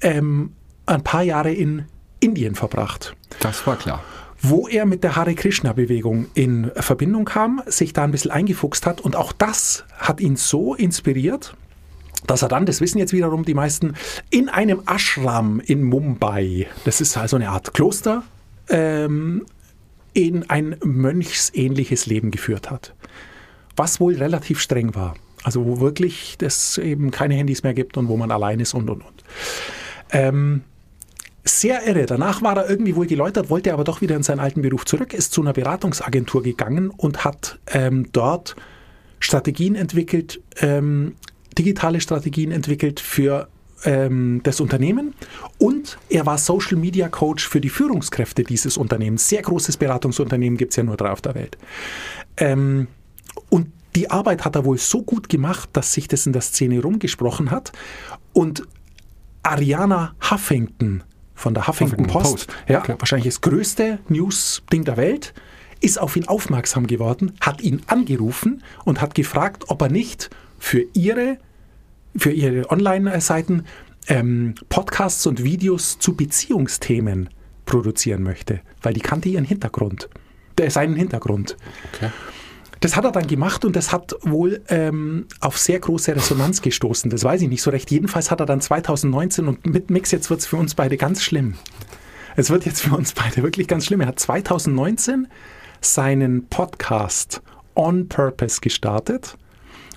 ähm, 0.00 0.52
ein 0.86 1.02
paar 1.02 1.22
Jahre 1.22 1.52
in 1.52 1.86
Indien 2.20 2.54
verbracht 2.54 3.14
Das 3.40 3.66
war 3.66 3.76
klar. 3.76 4.02
wo 4.40 4.68
er 4.68 4.86
mit 4.86 5.02
der 5.04 5.16
Hare 5.16 5.34
Krishna 5.34 5.72
Bewegung 5.72 6.26
in 6.34 6.70
Verbindung 6.76 7.24
kam, 7.24 7.62
sich 7.66 7.92
da 7.92 8.04
ein 8.04 8.10
bisschen 8.12 8.30
eingefuchst 8.30 8.86
hat 8.86 9.00
und 9.00 9.16
auch 9.16 9.32
das 9.32 9.84
hat 9.98 10.20
ihn 10.20 10.36
so 10.36 10.74
inspiriert, 10.74 11.56
dass 12.26 12.42
er 12.42 12.48
dann, 12.48 12.66
das 12.66 12.80
wissen 12.80 12.98
jetzt 12.98 13.12
wiederum 13.12 13.44
die 13.44 13.54
meisten, 13.54 13.94
in 14.30 14.48
einem 14.48 14.82
Ashram 14.86 15.60
in 15.60 15.82
Mumbai, 15.82 16.66
das 16.84 17.00
ist 17.00 17.16
also 17.16 17.36
eine 17.36 17.50
Art 17.50 17.74
Kloster, 17.74 18.22
ähm, 18.68 19.46
in 20.12 20.48
ein 20.48 20.76
mönchsähnliches 20.82 22.06
Leben 22.06 22.30
geführt 22.30 22.70
hat. 22.70 22.94
Was 23.76 24.00
wohl 24.00 24.14
relativ 24.14 24.60
streng 24.60 24.94
war. 24.94 25.14
Also 25.42 25.64
wo 25.64 25.80
wirklich 25.80 26.38
es 26.40 26.78
eben 26.78 27.10
keine 27.10 27.34
Handys 27.34 27.62
mehr 27.62 27.74
gibt 27.74 27.96
und 27.96 28.08
wo 28.08 28.16
man 28.16 28.30
allein 28.30 28.58
ist 28.58 28.74
und 28.74 28.88
und 28.88 29.02
und. 29.02 29.24
Ähm, 30.10 30.62
sehr 31.44 31.86
irre. 31.86 32.06
Danach 32.06 32.42
war 32.42 32.56
er 32.56 32.68
irgendwie 32.68 32.96
wohl 32.96 33.06
geläutert, 33.06 33.50
wollte 33.50 33.72
aber 33.72 33.84
doch 33.84 34.00
wieder 34.00 34.16
in 34.16 34.22
seinen 34.22 34.40
alten 34.40 34.62
Beruf 34.62 34.84
zurück, 34.84 35.14
ist 35.14 35.32
zu 35.32 35.42
einer 35.42 35.52
Beratungsagentur 35.52 36.42
gegangen 36.42 36.90
und 36.90 37.24
hat 37.24 37.58
ähm, 37.68 38.08
dort 38.12 38.56
Strategien 39.20 39.76
entwickelt, 39.76 40.40
ähm, 40.60 41.14
digitale 41.58 42.00
Strategien 42.00 42.52
entwickelt 42.52 43.00
für 43.00 43.48
ähm, 43.84 44.40
das 44.42 44.60
Unternehmen 44.60 45.14
und 45.58 45.98
er 46.08 46.26
war 46.26 46.38
Social 46.38 46.76
Media 46.76 47.08
Coach 47.08 47.46
für 47.48 47.60
die 47.60 47.68
Führungskräfte 47.68 48.42
dieses 48.42 48.76
Unternehmens. 48.76 49.28
Sehr 49.28 49.42
großes 49.42 49.76
Beratungsunternehmen, 49.76 50.56
gibt 50.56 50.72
es 50.72 50.76
ja 50.76 50.82
nur 50.82 50.96
drei 50.96 51.10
auf 51.10 51.20
der 51.20 51.34
Welt. 51.34 51.58
Ähm, 52.36 52.88
und 53.50 53.68
die 53.94 54.10
Arbeit 54.10 54.44
hat 54.44 54.56
er 54.56 54.64
wohl 54.64 54.78
so 54.78 55.02
gut 55.02 55.28
gemacht, 55.28 55.70
dass 55.72 55.92
sich 55.92 56.08
das 56.08 56.26
in 56.26 56.32
der 56.32 56.42
Szene 56.42 56.80
rumgesprochen 56.82 57.50
hat. 57.50 57.72
Und 58.32 58.62
Ariana 59.42 60.14
Huffington 60.30 61.02
von 61.34 61.54
der 61.54 61.66
Huffington, 61.66 62.06
Huffington 62.06 62.22
Post, 62.22 62.48
Post. 62.48 62.68
Ja, 62.68 62.78
Okay. 62.80 62.94
wahrscheinlich 62.98 63.26
das 63.26 63.40
größte 63.40 63.98
News-Ding 64.08 64.84
der 64.84 64.96
Welt, 64.96 65.34
ist 65.80 66.00
auf 66.00 66.16
ihn 66.16 66.26
aufmerksam 66.26 66.86
geworden, 66.86 67.32
hat 67.40 67.60
ihn 67.60 67.82
angerufen 67.86 68.62
und 68.84 69.00
hat 69.00 69.14
gefragt, 69.14 69.64
ob 69.68 69.82
er 69.82 69.90
nicht 69.90 70.30
für 70.58 70.84
ihre, 70.94 71.38
für 72.18 72.30
ihre 72.30 72.70
Online-Seiten 72.70 73.64
ähm, 74.08 74.54
Podcasts 74.68 75.26
und 75.26 75.42
Videos 75.42 75.98
zu 75.98 76.14
Beziehungsthemen 76.14 77.28
produzieren 77.64 78.22
möchte, 78.22 78.60
weil 78.82 78.94
die 78.94 79.00
kannte 79.00 79.28
ihren 79.28 79.44
Hintergrund, 79.44 80.08
äh, 80.58 80.70
seinen 80.70 80.96
Hintergrund. 80.96 81.56
Okay. 81.92 82.10
Das 82.80 82.94
hat 82.94 83.04
er 83.04 83.10
dann 83.10 83.26
gemacht 83.26 83.64
und 83.64 83.74
das 83.74 83.92
hat 83.92 84.14
wohl 84.22 84.62
ähm, 84.68 85.26
auf 85.40 85.58
sehr 85.58 85.80
große 85.80 86.14
Resonanz 86.14 86.60
gestoßen. 86.60 87.10
Das 87.10 87.24
weiß 87.24 87.42
ich 87.42 87.48
nicht 87.48 87.62
so 87.62 87.70
recht. 87.70 87.90
Jedenfalls 87.90 88.30
hat 88.30 88.40
er 88.40 88.46
dann 88.46 88.60
2019 88.60 89.48
und 89.48 89.66
mit 89.66 89.90
Mix, 89.90 90.10
jetzt 90.10 90.28
wird 90.28 90.40
es 90.40 90.46
für 90.46 90.56
uns 90.56 90.74
beide 90.74 90.96
ganz 90.96 91.22
schlimm. 91.22 91.54
Es 92.36 92.50
wird 92.50 92.66
jetzt 92.66 92.82
für 92.82 92.94
uns 92.94 93.12
beide 93.14 93.42
wirklich 93.42 93.66
ganz 93.66 93.86
schlimm. 93.86 94.02
Er 94.02 94.08
hat 94.08 94.20
2019 94.20 95.26
seinen 95.80 96.48
Podcast 96.48 97.42
On 97.74 98.08
Purpose 98.08 98.60
gestartet 98.60 99.38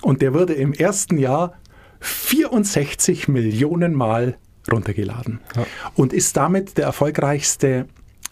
und 0.00 0.22
der 0.22 0.32
wurde 0.32 0.54
im 0.54 0.72
ersten 0.72 1.18
Jahr 1.18 1.59
64 2.00 3.28
Millionen 3.28 3.94
Mal 3.94 4.36
runtergeladen 4.70 5.40
Ja. 5.56 5.66
und 5.94 6.12
ist 6.12 6.36
damit 6.36 6.76
der 6.78 6.84
erfolgreichste 6.86 7.86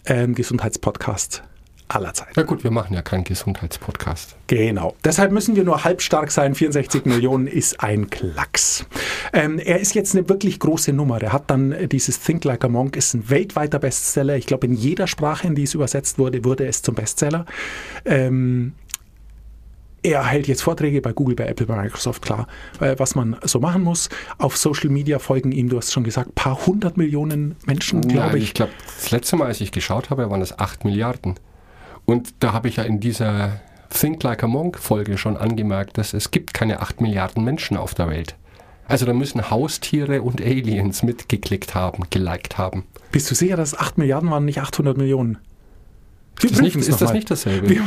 ähm, 0.05 0.35
Gesundheitspodcast 0.35 1.43
aller 1.91 2.13
Zeiten. 2.13 2.33
Na 2.35 2.43
gut, 2.43 2.63
wir 2.63 2.69
machen 2.69 2.93
ja 2.93 3.01
keinen 3.01 3.23
Gesundheitspodcast. 3.23 4.35
Genau. 4.45 4.95
Deshalb 5.03 5.31
müssen 5.31 5.55
wir 5.55 5.63
nur 5.63 5.83
halbstark 5.83 6.29
sein. 6.29 6.53
64 6.53 7.05
Millionen 7.05 7.47
ist 7.47 7.81
ein 7.81 8.11
Klacks. 8.11 8.85
Ähm, 9.33 9.57
er 9.57 9.79
ist 9.79 9.95
jetzt 9.95 10.15
eine 10.15 10.29
wirklich 10.29 10.59
große 10.59 10.93
Nummer. 10.93 11.19
Er 11.19 11.33
hat 11.33 11.49
dann 11.49 11.71
äh, 11.71 11.87
dieses 11.87 12.19
Think 12.19 12.43
Like 12.45 12.63
a 12.63 12.69
Monk, 12.69 12.95
ist 12.95 13.15
ein 13.15 13.27
weltweiter 13.31 13.79
Bestseller. 13.79 14.37
Ich 14.37 14.45
glaube, 14.45 14.67
in 14.67 14.73
jeder 14.73 15.07
Sprache, 15.07 15.47
in 15.47 15.55
die 15.55 15.63
es 15.63 15.73
übersetzt 15.73 16.19
wurde, 16.19 16.45
wurde 16.45 16.67
es 16.67 16.83
zum 16.83 16.93
Bestseller. 16.93 17.45
Ähm, 18.05 18.73
er 20.03 20.25
hält 20.25 20.47
jetzt 20.47 20.61
Vorträge 20.61 21.01
bei 21.01 21.13
Google, 21.13 21.35
bei 21.35 21.45
Apple, 21.45 21.65
bei 21.65 21.75
Microsoft, 21.81 22.21
klar, 22.21 22.47
äh, 22.79 22.95
was 22.97 23.15
man 23.15 23.37
so 23.43 23.59
machen 23.59 23.83
muss. 23.83 24.09
Auf 24.37 24.57
Social 24.57 24.89
Media 24.89 25.19
folgen 25.19 25.51
ihm, 25.51 25.69
du 25.69 25.77
hast 25.77 25.91
schon 25.91 26.03
gesagt, 26.03 26.35
paar 26.35 26.65
hundert 26.65 26.97
Millionen 26.97 27.55
Menschen, 27.65 28.01
glaube 28.01 28.37
ich. 28.37 28.45
Ich 28.45 28.53
glaube, 28.53 28.71
das 28.95 29.11
letzte 29.11 29.35
Mal, 29.35 29.47
als 29.47 29.61
ich 29.61 29.71
geschaut 29.71 30.09
habe, 30.09 30.29
waren 30.29 30.39
das 30.39 30.57
8 30.57 30.85
Milliarden. 30.85 31.35
Und 32.05 32.33
da 32.39 32.53
habe 32.53 32.67
ich 32.67 32.77
ja 32.77 32.83
in 32.83 32.99
dieser 32.99 33.61
Think 33.89 34.23
Like 34.23 34.43
a 34.43 34.47
Monk 34.47 34.79
Folge 34.79 35.17
schon 35.17 35.37
angemerkt, 35.37 35.97
dass 35.97 36.13
es 36.13 36.31
gibt 36.31 36.53
keine 36.53 36.81
8 36.81 37.01
Milliarden 37.01 37.43
Menschen 37.43 37.77
auf 37.77 37.93
der 37.93 38.09
Welt. 38.09 38.35
Also 38.87 39.05
da 39.05 39.13
müssen 39.13 39.51
Haustiere 39.51 40.23
und 40.23 40.41
Aliens 40.41 41.03
mitgeklickt 41.03 41.75
haben, 41.75 42.05
geliked 42.09 42.57
haben. 42.57 42.85
Bist 43.11 43.29
du 43.29 43.35
sicher, 43.35 43.55
dass 43.55 43.77
8 43.77 43.99
Milliarden 43.99 44.31
waren, 44.31 44.45
nicht 44.45 44.59
800 44.59 44.97
Millionen? 44.97 45.37
Wir 46.39 46.49
Ist, 46.49 46.57
das 46.57 46.61
nicht, 46.61 46.75
ist 46.75 47.01
das 47.01 47.13
nicht 47.13 47.29
dasselbe? 47.29 47.67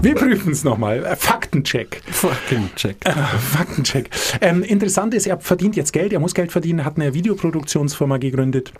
Wir, 0.00 0.14
prüfen 0.14 0.52
es 0.52 0.62
nochmal. 0.62 1.04
Äh, 1.04 1.16
Faktencheck. 1.16 2.02
Fucking 2.10 2.70
check. 2.76 2.96
Äh, 3.04 3.12
Faktencheck. 3.12 4.10
Ähm, 4.40 4.62
interessant 4.62 5.12
ist, 5.12 5.26
er 5.26 5.40
verdient 5.40 5.74
jetzt 5.74 5.92
Geld, 5.92 6.12
er 6.12 6.20
muss 6.20 6.34
Geld 6.34 6.52
verdienen, 6.52 6.84
hat 6.84 6.96
eine 6.96 7.14
Videoproduktionsfirma 7.14 8.18
gegründet. 8.18 8.72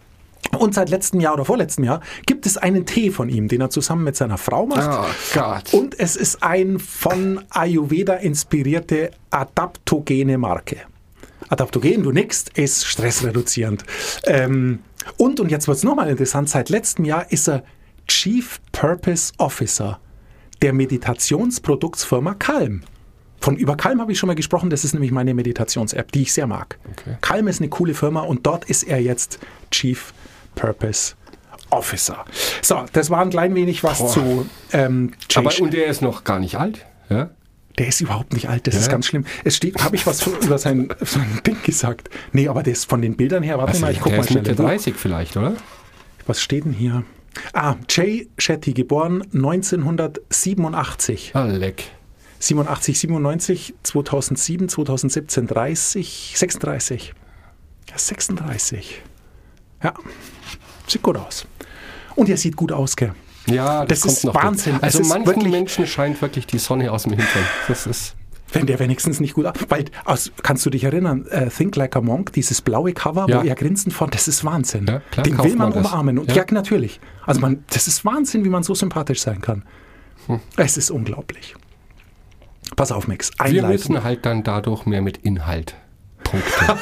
Und 0.59 0.75
seit 0.75 0.91
letztem 0.91 1.21
Jahr 1.21 1.35
oder 1.35 1.45
vorletztem 1.45 1.85
Jahr 1.85 2.01
gibt 2.27 2.47
es 2.47 2.57
einen 2.57 2.87
Tee 2.87 3.11
von 3.11 3.29
ihm, 3.29 3.49
den 3.49 3.61
er 3.61 3.71
zusammen 3.71 4.05
mit 4.05 4.17
seiner 4.17 4.39
Frau 4.39 4.67
macht. 4.67 4.89
Oh 4.91 5.39
Gott. 5.39 5.75
Und 5.75 5.99
es 5.99 6.15
ist 6.17 6.43
ein 6.43 6.79
von 6.79 7.41
Ayurveda 7.51 8.15
inspirierte 8.15 9.11
adaptogene 9.31 10.39
Marke. 10.39 10.77
Adaptogen, 11.49 12.03
du 12.03 12.13
nickst, 12.13 12.57
ist 12.57 12.87
stressreduzierend. 12.87 13.85
Ähm, 14.25 14.81
und, 15.17 15.41
und 15.41 15.51
jetzt 15.51 15.67
wird 15.67 15.79
es 15.79 15.83
nochmal 15.83 16.09
interessant, 16.11 16.49
seit 16.49 16.69
letztem 16.69 17.05
Jahr 17.05 17.31
ist 17.31 17.49
er 17.49 17.65
Chief 18.07 18.61
Purpose 18.73 19.33
Officer 19.39 19.99
der 20.62 20.73
Meditationsproduktsfirma 20.73 22.35
Calm. 22.35 22.83
Von 23.41 23.57
über 23.57 23.77
Calm 23.77 24.00
habe 24.00 24.11
ich 24.11 24.19
schon 24.19 24.27
mal 24.27 24.35
gesprochen, 24.35 24.69
das 24.71 24.85
ist 24.85 24.95
nämlich 24.95 25.12
meine 25.12 25.33
Meditations-App, 25.33 26.11
die 26.12 26.23
ich 26.23 26.33
sehr 26.33 26.47
mag. 26.49 26.79
Okay. 26.91 27.17
Calm 27.21 27.47
ist 27.47 27.61
eine 27.61 27.69
coole 27.69 27.95
Firma 27.95 28.21
und 28.23 28.45
dort 28.47 28.65
ist 28.65 28.83
er 28.83 29.00
jetzt 29.00 29.38
Chief 29.71 30.12
Purpose 30.57 31.15
Officer. 31.71 32.25
So, 32.62 32.85
das 32.93 33.11
war 33.11 33.21
ein 33.21 33.31
klein 33.31 33.55
wenig 33.55 33.85
was 33.85 33.99
Boah. 33.99 34.09
zu 34.09 34.47
ähm, 34.73 35.12
Aber 35.37 35.50
und 35.61 35.73
der 35.73 35.87
ist 35.87 36.03
noch 36.03 36.25
gar 36.25 36.38
nicht 36.41 36.57
alt. 36.57 36.85
Ja? 37.11 37.31
der 37.79 37.87
ist 37.87 38.00
überhaupt 38.00 38.33
nicht 38.33 38.49
alt, 38.49 38.67
das 38.67 38.75
Ja. 38.75 38.81
ist 38.81 38.88
ganz 38.91 39.07
schlimm. 39.07 39.25
Es 39.45 39.55
steht, 39.57 39.81
habe 39.85 39.95
ich 39.95 40.05
was 40.05 40.21
für- 40.21 40.31
über 40.45 40.59
sein, 40.59 40.88
sein 41.00 41.41
Ding 41.47 41.57
gesagt? 41.62 42.11
Nee, 42.33 42.49
aber 42.49 42.65
der 42.65 42.73
ist 42.73 42.87
von 42.91 43.00
den 43.00 43.17
Bildern 43.17 43.45
her, 43.45 43.57
warte 43.59 43.71
Also, 43.71 43.83
mal, 43.83 43.93
ich 43.93 44.00
guck 44.00 44.09
der 44.09 44.17
mal 44.19 44.25
ist 44.25 44.31
schnell. 44.33 44.43
Mitte 44.43 44.57
30 44.57 44.97
vielleicht, 44.97 45.37
oder? 45.37 45.55
Was 46.27 46.41
steht 46.43 46.65
denn 46.65 46.73
hier? 46.73 47.05
Ah, 47.53 47.77
Jay 47.89 48.29
Shetty, 48.39 48.73
geboren 48.73 49.23
1987. 49.33 51.33
Ah, 51.35 51.45
leck. 51.47 51.85
87, 52.41 52.99
97, 52.99 53.75
2007, 53.83 54.69
2017, 54.69 55.47
30, 55.47 56.33
36. 56.37 57.15
Ja, 57.91 57.99
36. 57.99 59.03
Ja, 59.83 59.95
sieht 60.87 61.03
gut 61.03 61.17
aus. 61.17 61.47
Und 62.15 62.29
er 62.29 62.37
sieht 62.37 62.57
gut 62.57 62.73
aus, 62.73 62.97
gell? 62.97 63.15
Ja, 63.47 63.85
das, 63.87 64.01
Das 64.01 64.03
kommt 64.03 64.13
ist 64.19 64.25
noch 64.25 64.35
Wahnsinn. 64.35 64.79
dazu. 64.81 64.99
Also 65.01 65.19
manchen 65.19 65.51
Menschen 65.51 65.87
scheint 65.87 66.21
wirklich 66.21 66.47
die 66.47 66.59
Sonne 66.59 66.93
aus 66.93 67.05
dem 67.05 67.13
Hintern. 67.13 67.45
Das 67.67 67.87
ist 67.87 68.15
Wenn 68.52 68.67
der 68.67 68.78
wenigstens 68.78 69.21
nicht 69.21 69.35
gut 69.35 69.45
aus. 69.47 69.55
Weil, 69.69 69.85
aus, 70.05 70.33
kannst 70.43 70.64
du 70.64 70.71
dich 70.71 70.85
erinnern, 70.85 71.26
äh, 71.26 71.49
Think 71.50 71.76
Like 71.76 71.97
a 71.97 72.00
Monk, 72.00 72.33
dieses 72.33 72.62
blaue 72.62 72.93
Cover, 72.95 73.26
Ja. 73.28 73.43
wo 73.43 73.47
er 73.47 73.55
grinsend 73.55 73.93
von, 73.93 74.09
das 74.11 74.26
ist 74.28 74.45
Wahnsinn. 74.45 74.87
Ja, 74.87 75.00
klar, 75.11 75.25
Den 75.25 75.38
will 75.38 75.57
man, 75.57 75.71
man 75.71 75.78
umarmen. 75.85 76.19
Und 76.19 76.28
ja. 76.31 76.37
Ja. 76.43 76.45
natürlich. 76.50 76.99
Also 77.26 77.40
man, 77.40 77.64
das 77.71 77.87
ist 77.88 78.05
Wahnsinn, 78.05 78.45
wie 78.45 78.49
man 78.49 78.62
so 78.62 78.75
sympathisch 78.75 79.21
sein 79.21 79.40
kann. 79.43 79.64
Hm. 80.26 80.40
Es 80.57 80.76
ist 80.76 80.90
unglaublich. 80.90 81.55
Pass 82.76 82.90
auf, 82.93 83.07
Max. 83.09 83.31
wir 83.38 83.45
Einleitung. 83.47 83.71
müssen 83.71 84.02
halt 84.05 84.25
dann 84.26 84.43
dadurch 84.45 84.87
mehr 84.87 85.02
mit 85.02 85.19
Inhalt 85.19 85.75
punkten. 86.25 86.50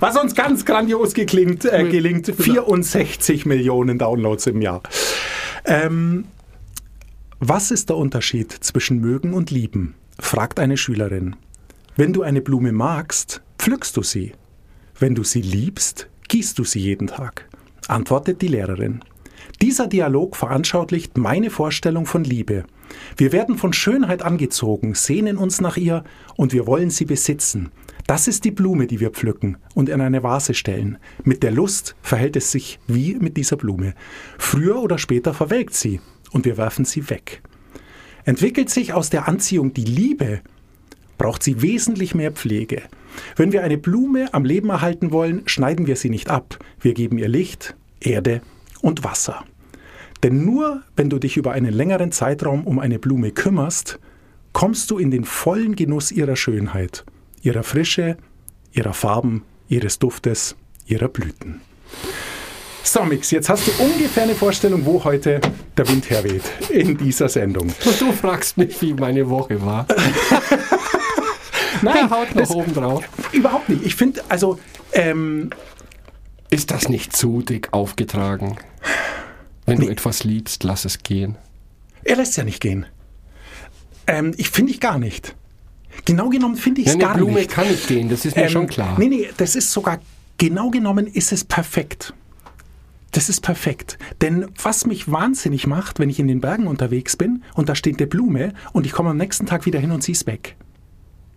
Was 0.00 0.16
uns 0.16 0.34
ganz 0.34 0.64
grandios 0.64 1.12
geklingt, 1.14 1.64
äh, 1.66 1.84
gelingt, 1.88 2.26
64 2.34 3.44
Millionen 3.44 3.98
Downloads 3.98 4.46
im 4.46 4.62
Jahr. 4.62 4.82
Ähm, 5.66 6.24
was 7.42 7.70
ist 7.70 7.88
der 7.88 7.96
Unterschied 7.96 8.52
zwischen 8.52 9.00
mögen 9.00 9.32
und 9.32 9.50
lieben? 9.50 9.94
fragt 10.18 10.60
eine 10.60 10.76
Schülerin. 10.76 11.36
Wenn 11.96 12.12
du 12.12 12.22
eine 12.22 12.42
Blume 12.42 12.70
magst, 12.70 13.40
pflückst 13.58 13.96
du 13.96 14.02
sie. 14.02 14.32
Wenn 14.98 15.14
du 15.14 15.24
sie 15.24 15.40
liebst, 15.40 16.10
gießt 16.28 16.58
du 16.58 16.64
sie 16.64 16.80
jeden 16.80 17.06
Tag, 17.06 17.48
antwortet 17.88 18.42
die 18.42 18.48
Lehrerin. 18.48 19.00
Dieser 19.62 19.86
Dialog 19.86 20.36
veranschaulicht 20.36 21.16
meine 21.16 21.48
Vorstellung 21.48 22.04
von 22.04 22.24
Liebe. 22.24 22.64
Wir 23.16 23.32
werden 23.32 23.56
von 23.56 23.72
Schönheit 23.72 24.20
angezogen, 24.20 24.94
sehnen 24.94 25.38
uns 25.38 25.62
nach 25.62 25.78
ihr 25.78 26.04
und 26.36 26.52
wir 26.52 26.66
wollen 26.66 26.90
sie 26.90 27.06
besitzen. 27.06 27.70
Das 28.06 28.28
ist 28.28 28.44
die 28.44 28.50
Blume, 28.50 28.86
die 28.86 29.00
wir 29.00 29.12
pflücken 29.12 29.56
und 29.74 29.88
in 29.88 30.02
eine 30.02 30.22
Vase 30.22 30.52
stellen. 30.52 30.98
Mit 31.24 31.42
der 31.42 31.52
Lust 31.52 31.96
verhält 32.02 32.36
es 32.36 32.52
sich 32.52 32.78
wie 32.86 33.14
mit 33.14 33.38
dieser 33.38 33.56
Blume. 33.56 33.94
Früher 34.36 34.82
oder 34.82 34.98
später 34.98 35.32
verwelkt 35.32 35.72
sie 35.72 36.00
und 36.32 36.44
wir 36.44 36.56
werfen 36.56 36.84
sie 36.84 37.10
weg. 37.10 37.42
Entwickelt 38.24 38.70
sich 38.70 38.92
aus 38.92 39.10
der 39.10 39.28
Anziehung 39.28 39.72
die 39.72 39.84
Liebe, 39.84 40.40
braucht 41.18 41.42
sie 41.42 41.62
wesentlich 41.62 42.14
mehr 42.14 42.32
Pflege. 42.32 42.82
Wenn 43.36 43.52
wir 43.52 43.62
eine 43.62 43.78
Blume 43.78 44.32
am 44.32 44.44
Leben 44.44 44.70
erhalten 44.70 45.12
wollen, 45.12 45.42
schneiden 45.46 45.86
wir 45.86 45.96
sie 45.96 46.10
nicht 46.10 46.30
ab. 46.30 46.58
Wir 46.80 46.94
geben 46.94 47.18
ihr 47.18 47.28
Licht, 47.28 47.76
Erde 48.00 48.40
und 48.80 49.04
Wasser. 49.04 49.44
Denn 50.22 50.44
nur 50.44 50.82
wenn 50.96 51.10
du 51.10 51.18
dich 51.18 51.36
über 51.36 51.52
einen 51.52 51.72
längeren 51.72 52.12
Zeitraum 52.12 52.66
um 52.66 52.78
eine 52.78 52.98
Blume 52.98 53.32
kümmerst, 53.32 53.98
kommst 54.52 54.90
du 54.90 54.98
in 54.98 55.10
den 55.10 55.24
vollen 55.24 55.76
Genuss 55.76 56.12
ihrer 56.12 56.36
Schönheit, 56.36 57.04
ihrer 57.42 57.62
Frische, 57.62 58.16
ihrer 58.72 58.92
Farben, 58.92 59.44
ihres 59.68 59.98
Duftes, 59.98 60.56
ihrer 60.86 61.08
Blüten. 61.08 61.60
So, 62.82 63.04
Mix, 63.04 63.30
jetzt 63.30 63.48
hast 63.48 63.66
du 63.68 63.72
ungefähr 63.82 64.24
eine 64.24 64.34
Vorstellung, 64.34 64.84
wo 64.84 65.02
heute 65.04 65.40
der 65.76 65.88
Wind 65.88 66.08
herweht 66.10 66.42
in 66.70 66.96
dieser 66.96 67.28
Sendung. 67.28 67.68
Und 67.84 68.00
du 68.00 68.12
fragst 68.12 68.56
mich, 68.56 68.80
wie 68.82 68.94
meine 68.94 69.28
Woche 69.28 69.64
war. 69.64 69.86
Nein, 71.82 71.94
Der 71.94 72.10
haut 72.10 72.34
noch 72.34 72.42
das, 72.42 72.50
oben 72.50 72.74
drauf. 72.74 73.04
überhaupt 73.32 73.68
nicht. 73.68 73.84
Ich 73.84 73.94
finde, 73.94 74.22
also, 74.28 74.58
ähm, 74.92 75.50
Ist 76.50 76.70
das 76.72 76.88
nicht 76.88 77.14
zu 77.16 77.42
dick 77.42 77.68
aufgetragen? 77.72 78.56
Wenn 79.66 79.78
du 79.78 79.88
etwas 79.88 80.24
liebst, 80.24 80.64
lass 80.64 80.84
es 80.84 80.98
gehen. 81.02 81.36
er 82.02 82.16
lässt 82.16 82.36
ja 82.36 82.42
nicht 82.44 82.60
gehen. 82.60 82.86
Ähm, 84.08 84.34
ich 84.36 84.50
finde 84.50 84.72
ich 84.72 84.80
gar 84.80 84.98
nicht. 84.98 85.36
Genau 86.06 86.28
genommen 86.28 86.56
finde 86.56 86.80
ich 86.80 86.88
es 86.88 86.94
Ja, 86.94 86.98
gar 87.00 87.14
Blume 87.16 87.34
nicht. 87.34 87.50
kann 87.50 87.68
nicht 87.68 87.86
gehen, 87.86 88.08
das 88.08 88.24
ist 88.24 88.36
mir 88.36 88.44
Ähm, 88.44 88.48
schon 88.50 88.66
klar. 88.66 88.96
Nee, 88.98 89.08
nee, 89.08 89.28
das 89.36 89.54
ist 89.54 89.70
sogar, 89.70 90.00
genau 90.38 90.70
genommen 90.70 91.06
ist 91.06 91.30
es 91.30 91.44
perfekt. 91.44 92.14
Das 93.12 93.28
ist 93.28 93.40
perfekt. 93.40 93.98
Denn 94.20 94.46
was 94.62 94.86
mich 94.86 95.10
wahnsinnig 95.10 95.66
macht, 95.66 95.98
wenn 95.98 96.10
ich 96.10 96.20
in 96.20 96.28
den 96.28 96.40
Bergen 96.40 96.66
unterwegs 96.66 97.16
bin 97.16 97.42
und 97.54 97.68
da 97.68 97.74
steht 97.74 97.98
eine 97.98 98.06
Blume 98.06 98.52
und 98.72 98.86
ich 98.86 98.92
komme 98.92 99.10
am 99.10 99.16
nächsten 99.16 99.46
Tag 99.46 99.66
wieder 99.66 99.80
hin 99.80 99.90
und 99.90 100.02
sie 100.02 100.12
ist 100.12 100.26
weg. 100.26 100.56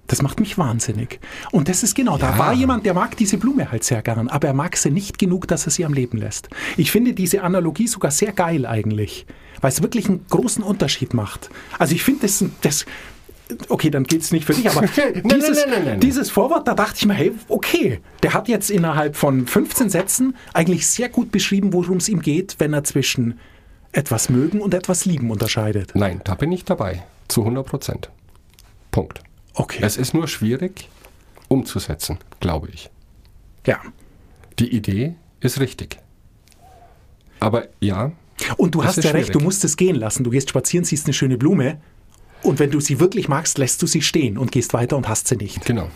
Das 0.08 0.22
macht 0.22 0.40
mich 0.42 0.58
wahnsinnig. 0.58 1.20
Und 1.52 1.70
das 1.70 1.82
ist 1.82 1.96
genau, 1.96 2.18
da 2.18 2.32
Ja. 2.32 2.38
war 2.38 2.54
jemand, 2.54 2.86
der 2.86 2.94
mag 2.94 3.16
diese 3.18 3.38
Blume 3.38 3.72
halt 3.72 3.84
sehr 3.86 4.02
gern, 4.02 4.28
aber 4.28 4.50
er 4.50 4.54
mag 4.54 4.76
sie 4.78 4.92
nicht 4.92 5.18
genug, 5.18 5.48
dass 5.48 5.66
er 5.66 5.72
sie 5.72 5.86
am 5.86 5.94
Leben 5.94 6.18
lässt. 6.18 6.50
Ich 6.78 6.92
finde 6.92 7.14
diese 7.14 7.42
Analogie 7.42 7.88
sogar 7.88 8.12
sehr 8.12 8.34
geil 8.34 8.66
eigentlich, 8.66 9.26
weil 9.62 9.72
es 9.72 9.82
wirklich 9.82 10.10
einen 10.10 10.26
großen 10.30 10.62
Unterschied 10.64 11.14
macht. 11.14 11.50
Also 11.80 11.96
ich 11.96 12.04
finde 12.04 12.24
das, 12.24 12.44
das 12.62 12.86
okay, 13.70 13.90
dann 13.90 14.04
gilt 14.04 14.22
es 14.24 14.32
nicht 14.32 14.46
für 14.46 14.54
dich, 14.54 14.70
aber 14.70 14.82
dieses, 15.26 15.66
nein, 15.66 15.70
nein, 15.70 15.86
nein. 15.86 16.00
dieses 16.00 16.30
Vorwort, 16.30 16.68
da 16.68 16.74
dachte 16.74 16.96
ich 16.98 17.06
mir, 17.06 17.14
hey, 17.14 17.32
okay, 17.50 18.00
der 18.22 18.34
hat 18.34 18.48
jetzt 18.48 18.70
innerhalb 18.70 19.16
von 19.16 19.48
15 19.48 19.90
Sätzen 19.90 20.36
eigentlich 20.54 20.88
sehr 20.88 21.10
gut 21.10 21.32
beschrieben, 21.32 21.74
worum 21.74 21.98
es 21.98 22.10
ihm 22.10 22.22
geht, 22.22 22.56
wenn 22.60 22.74
er 22.74 22.84
zwischen 22.84 23.40
etwas 23.92 24.30
mögen 24.30 24.60
und 24.62 24.74
etwas 24.74 25.06
lieben 25.06 25.30
unterscheidet. 25.32 25.92
Nein, 25.96 26.22
da 26.24 26.36
bin 26.36 26.52
ich 26.52 26.66
dabei. 26.66 27.04
Zu 27.28 27.42
100 27.42 27.66
Prozent. 27.66 28.10
Punkt. 28.92 29.22
Okay. 29.54 29.80
Es 29.82 29.98
ist 29.98 30.14
nur 30.14 30.28
schwierig 30.28 30.90
umzusetzen, 31.48 32.18
glaube 32.40 32.70
ich. 32.74 32.90
ja. 33.68 33.78
Die 34.60 34.76
Idee 34.76 35.16
ist 35.40 35.60
richtig. 35.60 35.98
Aber 37.40 37.68
ja, 37.80 38.12
Und 38.58 38.76
du 38.76 38.84
hast 38.84 39.04
ja 39.04 39.12
recht, 39.12 39.30
du 39.30 39.34
schwierig. 39.34 39.46
musst 39.46 39.64
es 39.66 39.78
gehen 39.78 39.96
lassen. 39.96 40.24
Du 40.24 40.30
gehst 40.30 40.50
spazieren, 40.50 40.86
siehst 40.86 41.06
eine 41.08 41.14
schöne 41.14 41.38
Blume 41.38 41.82
und 42.44 42.60
wenn 42.60 42.70
du 42.72 42.80
sie 42.80 43.00
wirklich 43.00 43.28
magst, 43.28 43.58
lässt 43.58 43.82
du 43.82 43.88
sie 43.88 44.02
stehen 44.02 44.38
und 44.38 44.52
gehst 44.52 44.74
weiter 44.74 44.98
und 44.98 45.08
hast 45.08 45.28
sie 45.28 45.36
nicht. 45.38 45.66
genau. 45.66 45.90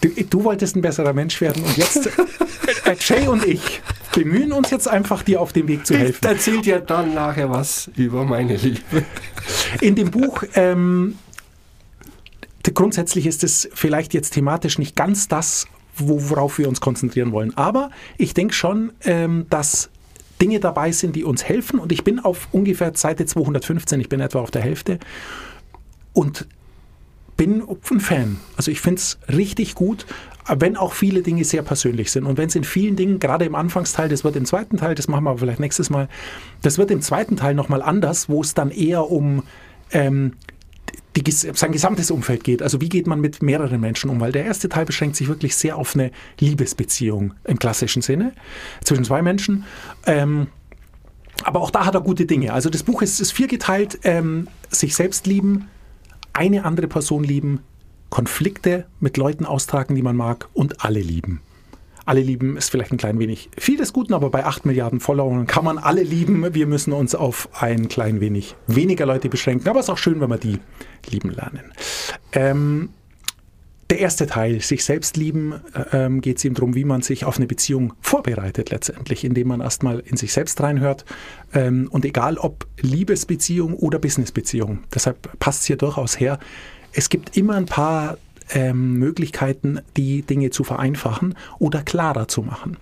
Du, 0.00 0.08
du 0.08 0.42
wolltest 0.44 0.74
ein 0.74 0.82
besserer 0.82 1.12
Mensch 1.12 1.40
werden 1.40 1.62
und 1.62 1.76
jetzt, 1.76 2.06
äh, 2.86 2.96
Jay 2.98 3.28
und 3.28 3.44
ich 3.46 3.80
bemühen 4.14 4.50
uns 4.52 4.70
jetzt 4.70 4.88
einfach, 4.88 5.22
dir 5.22 5.40
auf 5.40 5.52
dem 5.52 5.68
Weg 5.68 5.86
zu 5.86 5.96
helfen. 5.96 6.26
erzählt 6.26 6.66
ja 6.66 6.80
dann 6.80 7.14
nachher 7.14 7.50
was 7.50 7.88
über 7.96 8.24
meine 8.24 8.56
Liebe. 8.56 9.04
In 9.80 9.94
dem 9.94 10.10
Buch, 10.10 10.42
ähm, 10.54 11.18
grundsätzlich 12.74 13.26
ist 13.26 13.44
es 13.44 13.68
vielleicht 13.74 14.12
jetzt 14.12 14.30
thematisch 14.34 14.78
nicht 14.78 14.96
ganz 14.96 15.28
das, 15.28 15.66
wo- 15.96 16.30
worauf 16.30 16.58
wir 16.58 16.68
uns 16.68 16.80
konzentrieren 16.80 17.30
wollen. 17.30 17.56
Aber 17.56 17.90
ich 18.18 18.34
denke 18.34 18.54
schon, 18.54 18.92
ähm, 19.04 19.46
dass 19.50 19.88
Dinge 20.42 20.60
dabei 20.60 20.90
sind, 20.90 21.14
die 21.14 21.24
uns 21.24 21.44
helfen. 21.44 21.78
Und 21.78 21.92
ich 21.92 22.02
bin 22.02 22.18
auf 22.18 22.48
ungefähr 22.50 22.92
Seite 22.94 23.24
215, 23.24 24.00
ich 24.00 24.08
bin 24.08 24.20
etwa 24.20 24.40
auf 24.40 24.50
der 24.50 24.60
Hälfte. 24.60 24.98
Und 26.12 26.46
bin 27.36 27.62
ein 27.62 28.00
Fan. 28.00 28.38
Also 28.56 28.70
ich 28.70 28.80
finde 28.80 29.00
es 29.00 29.18
richtig 29.28 29.74
gut, 29.74 30.04
wenn 30.48 30.76
auch 30.76 30.92
viele 30.92 31.22
Dinge 31.22 31.44
sehr 31.44 31.62
persönlich 31.62 32.10
sind. 32.10 32.26
Und 32.26 32.36
wenn 32.36 32.48
es 32.48 32.56
in 32.56 32.64
vielen 32.64 32.96
Dingen, 32.96 33.20
gerade 33.20 33.44
im 33.44 33.54
Anfangsteil, 33.54 34.08
das 34.08 34.24
wird 34.24 34.36
im 34.36 34.44
zweiten 34.44 34.76
Teil, 34.76 34.94
das 34.94 35.08
machen 35.08 35.24
wir 35.24 35.30
aber 35.30 35.38
vielleicht 35.38 35.60
nächstes 35.60 35.88
Mal, 35.88 36.08
das 36.60 36.76
wird 36.78 36.90
im 36.90 37.00
zweiten 37.00 37.36
Teil 37.36 37.54
nochmal 37.54 37.80
anders, 37.80 38.28
wo 38.28 38.40
es 38.40 38.54
dann 38.54 38.70
eher 38.70 39.10
um 39.10 39.44
ähm, 39.92 40.32
die, 41.16 41.30
sein 41.30 41.72
gesamtes 41.72 42.10
Umfeld 42.10 42.44
geht. 42.44 42.62
Also 42.62 42.80
wie 42.80 42.88
geht 42.88 43.06
man 43.06 43.20
mit 43.20 43.42
mehreren 43.42 43.80
Menschen 43.80 44.08
um? 44.10 44.20
Weil 44.20 44.32
der 44.32 44.44
erste 44.44 44.68
Teil 44.68 44.84
beschränkt 44.84 45.16
sich 45.16 45.28
wirklich 45.28 45.56
sehr 45.56 45.76
auf 45.76 45.94
eine 45.94 46.10
Liebesbeziehung 46.40 47.34
im 47.44 47.58
klassischen 47.58 48.02
Sinne 48.02 48.32
zwischen 48.82 49.04
zwei 49.04 49.22
Menschen. 49.22 49.64
Ähm, 50.06 50.46
aber 51.44 51.60
auch 51.60 51.70
da 51.70 51.84
hat 51.86 51.94
er 51.94 52.00
gute 52.00 52.26
Dinge. 52.26 52.52
Also 52.52 52.70
das 52.70 52.82
Buch 52.82 53.02
ist, 53.02 53.20
ist 53.20 53.32
viergeteilt, 53.32 53.98
ähm, 54.04 54.48
sich 54.70 54.94
selbst 54.94 55.26
lieben, 55.26 55.68
eine 56.32 56.64
andere 56.64 56.88
Person 56.88 57.24
lieben, 57.24 57.60
Konflikte 58.10 58.86
mit 59.00 59.16
Leuten 59.16 59.46
austragen, 59.46 59.94
die 59.94 60.02
man 60.02 60.16
mag 60.16 60.48
und 60.54 60.84
alle 60.84 61.00
lieben. 61.00 61.40
Alle 62.04 62.20
lieben 62.20 62.56
ist 62.56 62.70
vielleicht 62.70 62.92
ein 62.92 62.96
klein 62.96 63.18
wenig 63.18 63.50
viel 63.56 63.76
des 63.76 63.92
Guten, 63.92 64.14
aber 64.14 64.30
bei 64.30 64.44
8 64.44 64.66
Milliarden 64.66 65.00
Followern 65.00 65.46
kann 65.46 65.64
man 65.64 65.78
alle 65.78 66.02
lieben. 66.02 66.54
Wir 66.54 66.66
müssen 66.66 66.92
uns 66.92 67.14
auf 67.14 67.48
ein 67.60 67.88
klein 67.88 68.20
wenig 68.20 68.56
weniger 68.66 69.06
Leute 69.06 69.28
beschränken, 69.28 69.68
aber 69.68 69.80
es 69.80 69.86
ist 69.86 69.90
auch 69.90 69.98
schön, 69.98 70.20
wenn 70.20 70.30
wir 70.30 70.38
die 70.38 70.58
lieben 71.08 71.30
lernen. 71.30 71.72
Ähm, 72.32 72.90
der 73.92 74.00
erste 74.00 74.26
Teil, 74.26 74.60
sich 74.62 74.84
selbst 74.84 75.18
lieben, 75.18 75.60
äh, 75.74 76.04
ähm, 76.06 76.22
geht 76.22 76.38
es 76.38 76.44
ihm 76.46 76.54
darum, 76.54 76.74
wie 76.74 76.84
man 76.84 77.02
sich 77.02 77.26
auf 77.26 77.36
eine 77.36 77.46
Beziehung 77.46 77.92
vorbereitet 78.00 78.70
letztendlich, 78.70 79.22
indem 79.22 79.48
man 79.48 79.60
erstmal 79.60 80.00
in 80.00 80.16
sich 80.16 80.32
selbst 80.32 80.60
reinhört. 80.62 81.04
Ähm, 81.52 81.88
und 81.90 82.04
egal 82.06 82.38
ob 82.38 82.66
Liebesbeziehung 82.80 83.74
oder 83.74 83.98
Businessbeziehung, 83.98 84.80
deshalb 84.94 85.38
passt 85.38 85.60
es 85.60 85.66
hier 85.66 85.76
durchaus 85.76 86.18
her. 86.18 86.38
Es 86.94 87.10
gibt 87.10 87.36
immer 87.36 87.54
ein 87.54 87.66
paar 87.66 88.16
ähm, 88.52 88.94
Möglichkeiten, 88.94 89.80
die 89.96 90.22
Dinge 90.22 90.50
zu 90.50 90.64
vereinfachen 90.64 91.34
oder 91.58 91.82
klarer 91.82 92.28
zu 92.28 92.42
machen. 92.42 92.76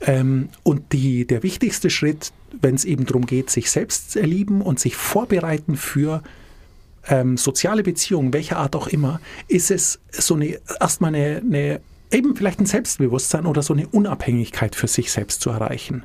Ähm, 0.00 0.48
und 0.62 0.92
die, 0.92 1.26
der 1.26 1.42
wichtigste 1.42 1.90
Schritt, 1.90 2.32
wenn 2.60 2.74
es 2.74 2.84
eben 2.84 3.06
darum 3.06 3.26
geht, 3.26 3.50
sich 3.50 3.70
selbst 3.70 4.14
lieben 4.14 4.62
und 4.62 4.80
sich 4.80 4.96
vorbereiten 4.96 5.76
für 5.76 6.22
ähm, 7.08 7.36
soziale 7.36 7.82
Beziehungen, 7.82 8.32
welcher 8.32 8.58
Art 8.58 8.76
auch 8.76 8.88
immer, 8.88 9.20
ist 9.48 9.70
es 9.70 10.00
so 10.10 10.34
eine 10.34 10.58
erstmal 10.80 11.14
eine, 11.14 11.42
eine 11.44 11.80
eben 12.10 12.36
vielleicht 12.36 12.60
ein 12.60 12.66
Selbstbewusstsein 12.66 13.46
oder 13.46 13.62
so 13.62 13.74
eine 13.74 13.88
Unabhängigkeit 13.88 14.74
für 14.74 14.88
sich 14.88 15.10
selbst 15.12 15.40
zu 15.40 15.50
erreichen. 15.50 16.04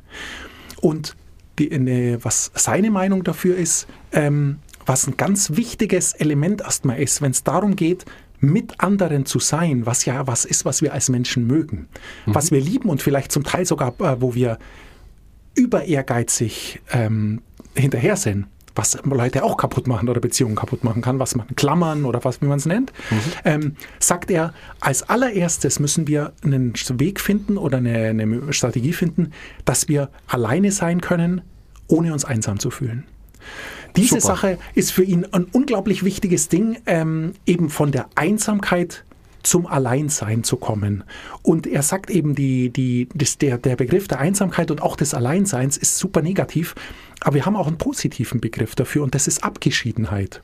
Und 0.80 1.16
die, 1.58 1.70
eine, 1.72 2.24
was 2.24 2.50
seine 2.54 2.90
Meinung 2.90 3.24
dafür 3.24 3.56
ist, 3.56 3.86
ähm, 4.12 4.58
was 4.84 5.06
ein 5.06 5.16
ganz 5.16 5.56
wichtiges 5.56 6.12
Element 6.14 6.62
erstmal 6.62 7.00
ist, 7.00 7.22
wenn 7.22 7.30
es 7.30 7.44
darum 7.44 7.76
geht, 7.76 8.04
mit 8.42 8.80
anderen 8.80 9.24
zu 9.24 9.38
sein, 9.38 9.86
was 9.86 10.04
ja 10.04 10.26
was 10.26 10.44
ist, 10.44 10.64
was 10.64 10.82
wir 10.82 10.92
als 10.92 11.08
Menschen 11.08 11.46
mögen, 11.46 11.88
was 12.26 12.50
wir 12.50 12.60
lieben 12.60 12.88
und 12.88 13.00
vielleicht 13.00 13.30
zum 13.30 13.44
Teil 13.44 13.64
sogar, 13.64 13.94
äh, 14.00 14.20
wo 14.20 14.34
wir 14.34 14.58
über 15.54 15.84
ehrgeizig 15.84 16.80
ähm, 16.90 17.40
hinterher 17.74 18.16
sind, 18.16 18.46
was 18.74 18.98
Leute 19.04 19.44
auch 19.44 19.56
kaputt 19.56 19.86
machen 19.86 20.08
oder 20.08 20.20
Beziehungen 20.20 20.56
kaputt 20.56 20.82
machen 20.82 21.02
kann, 21.02 21.20
was 21.20 21.36
man 21.36 21.46
Klammern 21.54 22.04
oder 22.04 22.24
was, 22.24 22.42
wie 22.42 22.46
man 22.46 22.58
es 22.58 22.66
nennt, 22.66 22.92
ähm, 23.44 23.76
sagt 24.00 24.30
er, 24.30 24.54
als 24.80 25.08
allererstes 25.08 25.78
müssen 25.78 26.08
wir 26.08 26.32
einen 26.42 26.72
Weg 26.94 27.20
finden 27.20 27.58
oder 27.58 27.78
eine, 27.78 28.08
eine 28.08 28.52
Strategie 28.52 28.92
finden, 28.92 29.32
dass 29.64 29.88
wir 29.88 30.10
alleine 30.26 30.72
sein 30.72 31.00
können, 31.00 31.42
ohne 31.86 32.12
uns 32.12 32.24
einsam 32.24 32.58
zu 32.58 32.70
fühlen. 32.70 33.04
Diese 33.96 34.20
Super. 34.20 34.34
Sache 34.34 34.58
ist 34.74 34.92
für 34.92 35.04
ihn 35.04 35.26
ein 35.32 35.44
unglaublich 35.52 36.02
wichtiges 36.02 36.48
Ding, 36.48 36.78
ähm, 36.86 37.34
eben 37.46 37.70
von 37.70 37.92
der 37.92 38.08
Einsamkeit 38.14 39.04
zum 39.42 39.66
Alleinsein 39.66 40.44
zu 40.44 40.56
kommen. 40.56 41.04
Und 41.42 41.66
er 41.66 41.82
sagt 41.82 42.10
eben, 42.10 42.34
die, 42.34 42.70
die, 42.70 43.08
das, 43.14 43.38
der, 43.38 43.58
der 43.58 43.76
Begriff 43.76 44.08
der 44.08 44.20
Einsamkeit 44.20 44.70
und 44.70 44.82
auch 44.82 44.96
des 44.96 45.14
Alleinseins 45.14 45.76
ist 45.76 45.98
super 45.98 46.22
negativ, 46.22 46.74
aber 47.20 47.34
wir 47.34 47.46
haben 47.46 47.56
auch 47.56 47.66
einen 47.66 47.78
positiven 47.78 48.40
Begriff 48.40 48.74
dafür 48.74 49.02
und 49.02 49.14
das 49.14 49.26
ist 49.26 49.44
Abgeschiedenheit. 49.44 50.42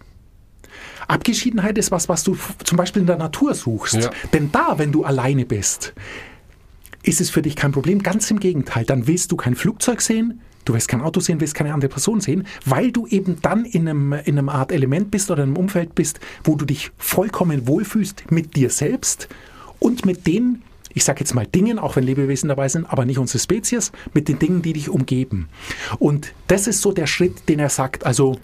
Abgeschiedenheit 1.07 1.79
ist 1.79 1.91
was, 1.91 2.09
was 2.09 2.25
du 2.25 2.37
zum 2.65 2.77
Beispiel 2.77 3.01
in 3.01 3.07
der 3.07 3.17
Natur 3.17 3.55
suchst. 3.55 3.95
Ja. 3.95 4.11
Denn 4.33 4.53
da, 4.53 4.79
wenn 4.79 4.93
du 4.93 5.05
alleine 5.05 5.47
bist, 5.47 5.95
ist 7.03 7.21
es 7.21 7.31
für 7.31 7.43
dich 7.43 7.57
kein 7.57 7.73
Problem. 7.73 8.03
Ganz 8.03 8.31
im 8.31 8.39
Gegenteil. 8.39 8.85
Dann 8.85 9.07
willst 9.07 9.33
du 9.33 9.37
kein 9.37 9.55
Flugzeug 9.55 10.03
sehen, 10.03 10.41
Du 10.69 10.75
willst 10.75 10.89
kein 10.89 11.01
Auto 11.01 11.21
sehen, 11.21 11.41
willst 11.41 11.55
keine 11.55 11.73
andere 11.73 11.89
Person 11.89 12.21
sehen, 12.21 12.47
weil 12.67 12.93
du 12.93 13.07
eben 13.07 13.41
dann 13.41 13.65
in 13.65 13.89
einem, 13.89 14.13
in 14.13 14.37
einem 14.39 14.51
Art 14.51 14.71
Element 14.71 15.11
bist 15.11 15.31
oder 15.31 15.43
in 15.43 15.49
einem 15.49 15.57
Umfeld 15.57 15.95
bist, 15.95 16.21
wo 16.45 16.57
du 16.57 16.67
dich 16.67 16.91
vollkommen 16.99 17.67
wohlfühlst 17.67 18.31
mit 18.31 18.55
dir 18.55 18.69
selbst 18.69 19.29
und 19.79 20.05
mit 20.05 20.27
den, 20.27 20.61
ich 20.93 21.05
sage 21.05 21.21
jetzt 21.21 21.35
mal 21.35 21.47
Dingen, 21.47 21.79
auch 21.79 21.97
wenn 21.97 22.05
Lebewesen 22.05 22.51
dabei 22.51 22.69
sind, 22.69 22.85
aber 22.85 23.07
nicht 23.07 23.17
unsere 23.17 23.39
Spezies, 23.39 23.93
mit 24.13 24.29
den 24.29 24.39
Dingen, 24.39 24.61
die 24.61 24.75
dich 24.75 24.91
umgeben. 24.91 25.49
Und 25.99 26.35
das 26.49 26.67
ist 26.67 26.83
so 26.83 26.93
der 26.93 27.07
Schritt, 27.07 27.49
den 27.49 27.61
er 27.61 27.71
sagt, 27.71 28.05
also 28.05 28.39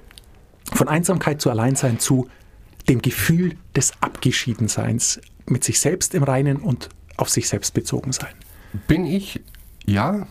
von 0.73 0.89
Einsamkeit 0.89 1.43
zu 1.43 1.51
Alleinsein 1.51 1.99
zu 1.99 2.31
dem 2.89 3.03
Gefühl 3.03 3.57
des 3.77 3.93
Abgeschiedenseins, 4.01 5.21
mit 5.45 5.63
sich 5.63 5.79
selbst 5.79 6.15
im 6.15 6.23
Reinen 6.23 6.57
und 6.57 6.89
auf 7.19 7.29
sich 7.29 7.51
selbst 7.51 7.75
bezogen 7.75 8.13
sein. 8.13 8.33
Bin 8.89 9.05
ich, 9.05 9.43
ja, 9.85 10.27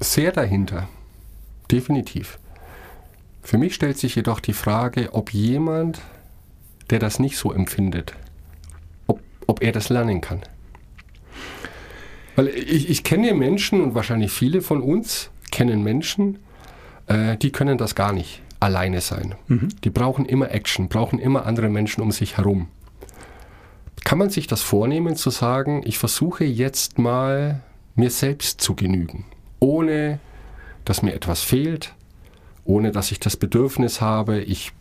sehr 0.00 0.32
dahinter. 0.32 0.88
Definitiv. 1.70 2.38
Für 3.42 3.58
mich 3.58 3.74
stellt 3.74 3.98
sich 3.98 4.16
jedoch 4.16 4.40
die 4.40 4.52
Frage, 4.52 5.14
ob 5.14 5.32
jemand, 5.32 6.00
der 6.90 6.98
das 6.98 7.18
nicht 7.18 7.36
so 7.36 7.52
empfindet, 7.52 8.14
ob, 9.06 9.20
ob 9.46 9.62
er 9.62 9.72
das 9.72 9.88
lernen 9.88 10.20
kann. 10.20 10.40
Weil 12.36 12.48
ich, 12.48 12.90
ich 12.90 13.04
kenne 13.04 13.34
Menschen 13.34 13.80
und 13.80 13.94
wahrscheinlich 13.94 14.32
viele 14.32 14.62
von 14.62 14.82
uns 14.82 15.30
kennen 15.50 15.82
Menschen, 15.82 16.38
äh, 17.06 17.36
die 17.36 17.52
können 17.52 17.78
das 17.78 17.94
gar 17.94 18.12
nicht 18.12 18.42
alleine 18.60 19.00
sein. 19.00 19.34
Mhm. 19.48 19.68
Die 19.84 19.90
brauchen 19.90 20.26
immer 20.26 20.50
Action, 20.50 20.88
brauchen 20.88 21.18
immer 21.18 21.46
andere 21.46 21.68
Menschen 21.68 22.02
um 22.02 22.12
sich 22.12 22.36
herum. 22.36 22.68
Kann 24.04 24.18
man 24.18 24.30
sich 24.30 24.46
das 24.46 24.62
vornehmen 24.62 25.16
zu 25.16 25.30
sagen, 25.30 25.82
ich 25.84 25.98
versuche 25.98 26.44
jetzt 26.44 26.98
mal 26.98 27.62
mir 27.94 28.10
selbst 28.10 28.60
zu 28.60 28.74
genügen, 28.74 29.24
ohne 29.60 30.18
dass 30.84 31.02
mir 31.02 31.14
etwas 31.14 31.42
fehlt, 31.42 31.94
ohne 32.64 32.90
dass 32.90 33.12
ich 33.12 33.20
das 33.20 33.36
Bedürfnis 33.36 34.00
habe, 34.00 34.40
ich 34.40 34.72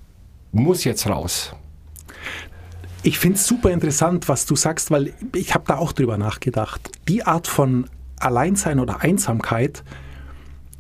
muss 0.52 0.84
jetzt 0.84 1.08
raus. 1.08 1.54
Ich 3.04 3.20
finde 3.20 3.38
es 3.38 3.48
super 3.48 3.72
interessant, 3.72 4.28
was 4.28 4.46
du 4.46 4.56
sagst, 4.56 4.92
weil 4.92 5.14
ich 5.34 5.54
habe 5.54 5.66
da 5.68 5.78
auch 5.78 5.94
drüber 5.94 6.18
nachgedacht. 6.18 6.92
Die 7.08 7.24
Art 7.24 7.48
von 7.48 7.90
Alleinsein 8.20 8.80
oder 8.80 9.02
Einsamkeit, 9.02 9.84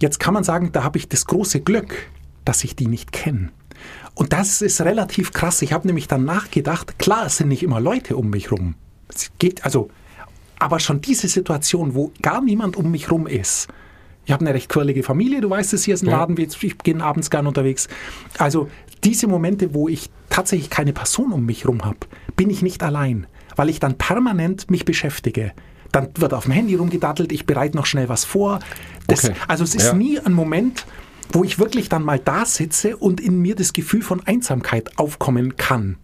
jetzt 0.02 0.20
kann 0.20 0.34
man 0.34 0.44
sagen, 0.44 0.72
da 0.72 0.84
habe 0.84 0.98
ich 0.98 1.08
das 1.08 1.26
große 1.26 1.62
Glück, 1.62 2.08
dass 2.44 2.64
ich 2.64 2.76
die 2.76 2.88
nicht 2.88 3.12
kenne. 3.12 3.52
Und 4.16 4.34
das 4.34 4.62
ist 4.62 4.82
relativ 4.82 5.32
krass. 5.32 5.62
Ich 5.62 5.72
habe 5.72 5.88
nämlich 5.88 6.10
dann 6.10 6.26
nachgedacht, 6.26 7.00
klar, 7.00 7.28
es 7.28 7.38
sind 7.38 7.48
nicht 7.48 7.64
immer 7.64 7.80
Leute 7.80 8.18
um 8.18 8.30
mich 8.30 8.52
rum. 8.52 8.76
Es 9.08 9.32
geht, 9.40 9.64
also, 9.64 9.90
aber 10.60 10.82
schon 10.82 11.00
diese 11.00 11.30
Situation, 11.30 11.96
wo 11.96 12.12
gar 12.22 12.42
niemand 12.42 12.76
um 12.76 12.92
mich 12.92 13.10
rum 13.10 13.28
ist. 13.28 13.70
Ich 14.30 14.34
habe 14.34 14.46
eine 14.46 14.54
recht 14.54 14.70
quirlige 14.70 15.02
Familie, 15.02 15.42
du 15.42 15.50
weißt 15.50 15.74
es, 15.74 15.86
hier 15.86 15.96
ist 15.96 16.04
ein 16.04 16.12
Laden, 16.12 16.38
ich 16.38 16.78
gehe 16.78 17.02
abends 17.02 17.32
gern 17.32 17.48
unterwegs. 17.48 17.88
Also 18.38 18.70
diese 19.04 19.26
Momente, 19.26 19.74
wo 19.74 19.89
ich 19.89 20.12
tatsächlich 20.30 20.70
keine 20.70 20.94
Person 20.94 21.32
um 21.32 21.48
mich 21.48 21.68
rum 21.68 21.84
habe, 21.84 21.98
bin 22.36 22.52
ich 22.52 22.62
nicht 22.62 22.84
allein, 22.84 23.26
weil 23.56 23.70
ich 23.70 23.80
dann 23.80 23.98
permanent 23.98 24.70
mich 24.70 24.86
beschäftige. 24.86 25.52
Dann 25.92 26.10
wird 26.13 26.36
auf 26.36 26.44
dem 26.44 26.52
Handy 26.52 26.76
rumgedattelt, 26.76 27.32
ich 27.32 27.48
bereite 27.48 27.76
noch 27.76 27.88
schnell 27.88 28.08
was 28.08 28.24
vor. 28.24 28.60
Das, 29.08 29.26
okay. 29.26 29.36
Also 29.48 29.63
es 29.63 29.74
ist 29.74 29.88
ja. 29.88 29.94
nie 29.94 30.20
ein 30.20 30.34
Moment, 30.34 30.86
wo 31.32 31.44
ich 31.44 31.58
wirklich 31.58 31.89
dann 31.89 32.04
mal 32.04 32.20
da 32.20 32.46
sitze 32.46 32.98
und 32.98 33.20
in 33.20 33.42
mir 33.42 33.56
das 33.56 33.74
Gefühl 33.74 34.04
von 34.04 34.22
Einsamkeit 34.28 34.96
aufkommen 35.00 35.58
kann. 35.58 35.98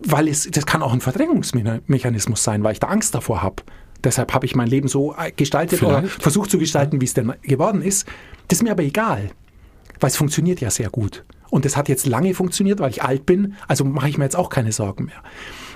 Weil 0.00 0.28
es, 0.28 0.50
das 0.50 0.66
kann 0.66 0.82
auch 0.82 0.92
ein 0.92 1.00
Verdrängungsmechanismus 1.00 2.44
sein, 2.44 2.62
weil 2.62 2.72
ich 2.72 2.80
da 2.80 2.88
Angst 2.88 3.14
davor 3.14 3.40
habe. 3.40 3.62
Deshalb 4.04 4.32
habe 4.32 4.46
ich 4.46 4.54
mein 4.54 4.68
Leben 4.68 4.88
so 4.88 5.14
äh, 5.14 5.32
gestaltet 5.32 5.80
Vielleicht. 5.80 5.98
oder 5.98 6.08
versucht 6.08 6.50
zu 6.50 6.58
gestalten, 6.58 7.00
wie 7.00 7.04
es 7.04 7.14
denn 7.14 7.32
geworden 7.42 7.82
ist. 7.82 8.06
Das 8.48 8.58
ist 8.58 8.62
mir 8.62 8.70
aber 8.70 8.82
egal, 8.84 9.30
weil 10.00 10.10
es 10.10 10.16
funktioniert 10.16 10.60
ja 10.60 10.70
sehr 10.70 10.90
gut. 10.90 11.24
Und 11.50 11.64
es 11.64 11.76
hat 11.76 11.88
jetzt 11.88 12.06
lange 12.06 12.34
funktioniert, 12.34 12.78
weil 12.78 12.90
ich 12.90 13.02
alt 13.02 13.26
bin, 13.26 13.54
also 13.66 13.84
mache 13.84 14.08
ich 14.08 14.18
mir 14.18 14.24
jetzt 14.24 14.36
auch 14.36 14.50
keine 14.50 14.72
Sorgen 14.72 15.06
mehr. 15.06 15.22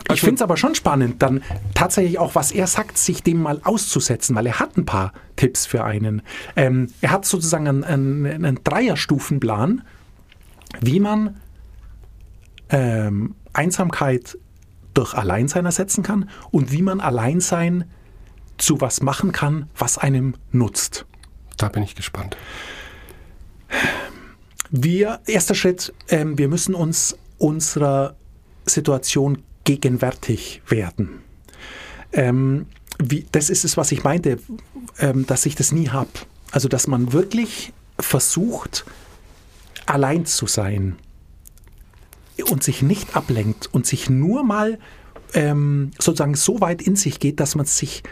Ich 0.04 0.10
also, 0.10 0.26
finde 0.26 0.34
es 0.36 0.42
aber 0.42 0.56
schon 0.56 0.74
spannend, 0.74 1.22
dann 1.22 1.42
tatsächlich 1.74 2.18
auch, 2.18 2.34
was 2.34 2.52
er 2.52 2.66
sagt, 2.66 2.98
sich 2.98 3.22
dem 3.22 3.40
mal 3.40 3.60
auszusetzen, 3.64 4.36
weil 4.36 4.46
er 4.46 4.58
hat 4.58 4.76
ein 4.76 4.84
paar 4.84 5.12
Tipps 5.36 5.64
für 5.64 5.84
einen. 5.84 6.22
Ähm, 6.56 6.88
er 7.00 7.10
hat 7.10 7.24
sozusagen 7.24 7.68
einen, 7.68 7.84
einen, 7.84 8.26
einen 8.26 8.60
Dreierstufenplan, 8.64 9.82
wie 10.80 11.00
man 11.00 11.40
ähm, 12.68 13.34
Einsamkeit 13.52 14.38
durch 14.94 15.14
Alleinsein 15.14 15.64
ersetzen 15.64 16.02
kann 16.02 16.28
und 16.50 16.72
wie 16.72 16.82
man 16.82 17.00
Alleinsein 17.00 17.84
zu 18.62 18.80
was 18.80 19.02
machen 19.02 19.32
kann, 19.32 19.68
was 19.76 19.98
einem 19.98 20.34
nutzt. 20.52 21.04
Da 21.56 21.68
bin 21.68 21.82
ich 21.82 21.94
gespannt. 21.94 22.36
Wir, 24.70 25.20
erster 25.26 25.54
Schritt, 25.54 25.92
ähm, 26.08 26.38
wir 26.38 26.48
müssen 26.48 26.74
uns 26.74 27.16
unserer 27.38 28.16
Situation 28.64 29.42
gegenwärtig 29.64 30.62
werden. 30.66 31.20
Ähm, 32.12 32.66
wie, 32.98 33.26
das 33.32 33.50
ist 33.50 33.64
es, 33.64 33.76
was 33.76 33.92
ich 33.92 34.04
meinte, 34.04 34.38
ähm, 34.98 35.26
dass 35.26 35.44
ich 35.46 35.56
das 35.56 35.72
nie 35.72 35.88
habe. 35.88 36.10
Also, 36.52 36.68
dass 36.68 36.86
man 36.86 37.12
wirklich 37.12 37.72
versucht, 37.98 38.84
allein 39.86 40.26
zu 40.26 40.46
sein 40.46 40.96
und 42.50 42.62
sich 42.62 42.82
nicht 42.82 43.16
ablenkt 43.16 43.68
und 43.72 43.86
sich 43.86 44.08
nur 44.08 44.44
mal 44.44 44.78
ähm, 45.34 45.90
sozusagen 45.98 46.34
so 46.34 46.60
weit 46.60 46.82
in 46.82 46.96
sich 46.96 47.18
geht, 47.18 47.40
dass 47.40 47.54
man 47.54 47.66
sich 47.66 48.02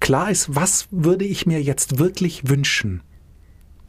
klar 0.00 0.30
ist, 0.30 0.54
was 0.54 0.88
würde 0.90 1.24
ich 1.24 1.46
mir 1.46 1.62
jetzt 1.62 1.98
wirklich 1.98 2.48
wünschen 2.48 3.02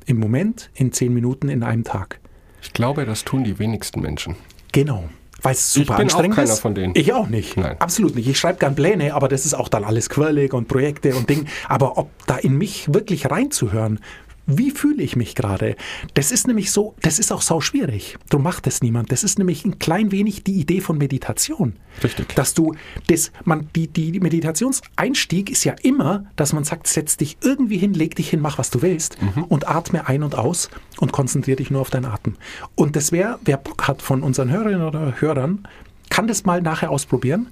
im 0.05 0.19
Moment 0.19 0.69
in 0.73 0.91
zehn 0.91 1.13
Minuten 1.13 1.49
in 1.49 1.63
einem 1.63 1.83
Tag. 1.83 2.19
Ich 2.61 2.73
glaube, 2.73 3.05
das 3.05 3.23
tun 3.23 3.43
die 3.43 3.59
wenigsten 3.59 4.01
Menschen. 4.01 4.35
Genau. 4.71 5.09
Weil 5.41 5.53
es 5.53 5.71
super 5.71 5.93
ich 5.93 5.97
bin 5.97 6.05
anstrengend 6.05 6.33
auch 6.33 6.35
keiner 6.37 6.53
ist. 6.53 6.59
von 6.59 6.73
denen. 6.73 6.93
Ich 6.95 7.13
auch 7.13 7.27
nicht. 7.27 7.57
Nein. 7.57 7.75
Absolut 7.79 8.15
nicht. 8.15 8.27
Ich 8.27 8.39
schreibe 8.39 8.57
gern 8.57 8.73
Pläne, 8.73 9.13
aber 9.13 9.27
das 9.27 9.45
ist 9.45 9.53
auch 9.53 9.69
dann 9.69 9.83
alles 9.83 10.09
quirlig 10.09 10.53
und 10.53 10.67
Projekte 10.67 11.15
und 11.15 11.29
Ding. 11.29 11.45
Aber 11.67 11.97
ob 11.97 12.09
da 12.25 12.37
in 12.37 12.57
mich 12.57 12.91
wirklich 12.93 13.29
reinzuhören, 13.29 13.99
wie 14.47 14.71
fühle 14.71 15.03
ich 15.03 15.17
mich 15.17 15.35
gerade? 15.35 15.75
Das 16.13 16.31
ist 16.31 16.47
nämlich 16.47 16.71
so, 16.71 16.95
das 17.01 17.19
ist 17.19 17.33
auch 17.33 17.41
sau 17.41 17.59
schwierig. 17.59 18.17
Darum 18.29 18.43
macht 18.43 18.65
es 18.65 18.81
niemand. 18.81 19.11
Das 19.11 19.23
ist 19.25 19.37
nämlich 19.37 19.65
ein 19.65 19.77
klein 19.77 20.11
wenig 20.13 20.43
die 20.43 20.53
Idee 20.53 20.79
von 20.79 20.97
Meditation. 20.97 21.73
Richtig. 22.01 22.33
Dass 22.33 22.53
du, 22.53 22.73
das, 23.07 23.33
man, 23.43 23.67
die, 23.75 23.89
die 23.89 24.19
Meditationseinstieg 24.19 25.51
ist 25.51 25.65
ja 25.65 25.75
immer, 25.83 26.25
dass 26.37 26.53
man 26.53 26.63
sagt, 26.63 26.87
setz 26.87 27.17
dich 27.17 27.37
irgendwie 27.43 27.77
hin, 27.77 27.93
leg 27.93 28.15
dich 28.15 28.29
hin, 28.29 28.39
mach 28.39 28.57
was 28.57 28.69
du 28.69 28.81
willst 28.81 29.21
mhm. 29.21 29.43
und 29.43 29.67
atme 29.67 30.07
ein 30.07 30.23
und 30.23 30.35
aus 30.35 30.69
und 30.99 31.11
konzentriere 31.11 31.57
dich 31.57 31.69
nur 31.69 31.81
auf 31.81 31.89
deinen 31.89 32.05
Atem. 32.05 32.35
Und 32.75 32.95
das 32.95 33.11
wäre, 33.11 33.39
wer 33.43 33.57
Bock 33.57 33.87
hat 33.87 34.01
von 34.01 34.23
unseren 34.23 34.49
Hörerinnen 34.49 34.87
oder 34.87 35.19
Hörern, 35.19 35.67
kann 36.09 36.27
das 36.27 36.45
mal 36.45 36.61
nachher 36.61 36.89
ausprobieren 36.89 37.51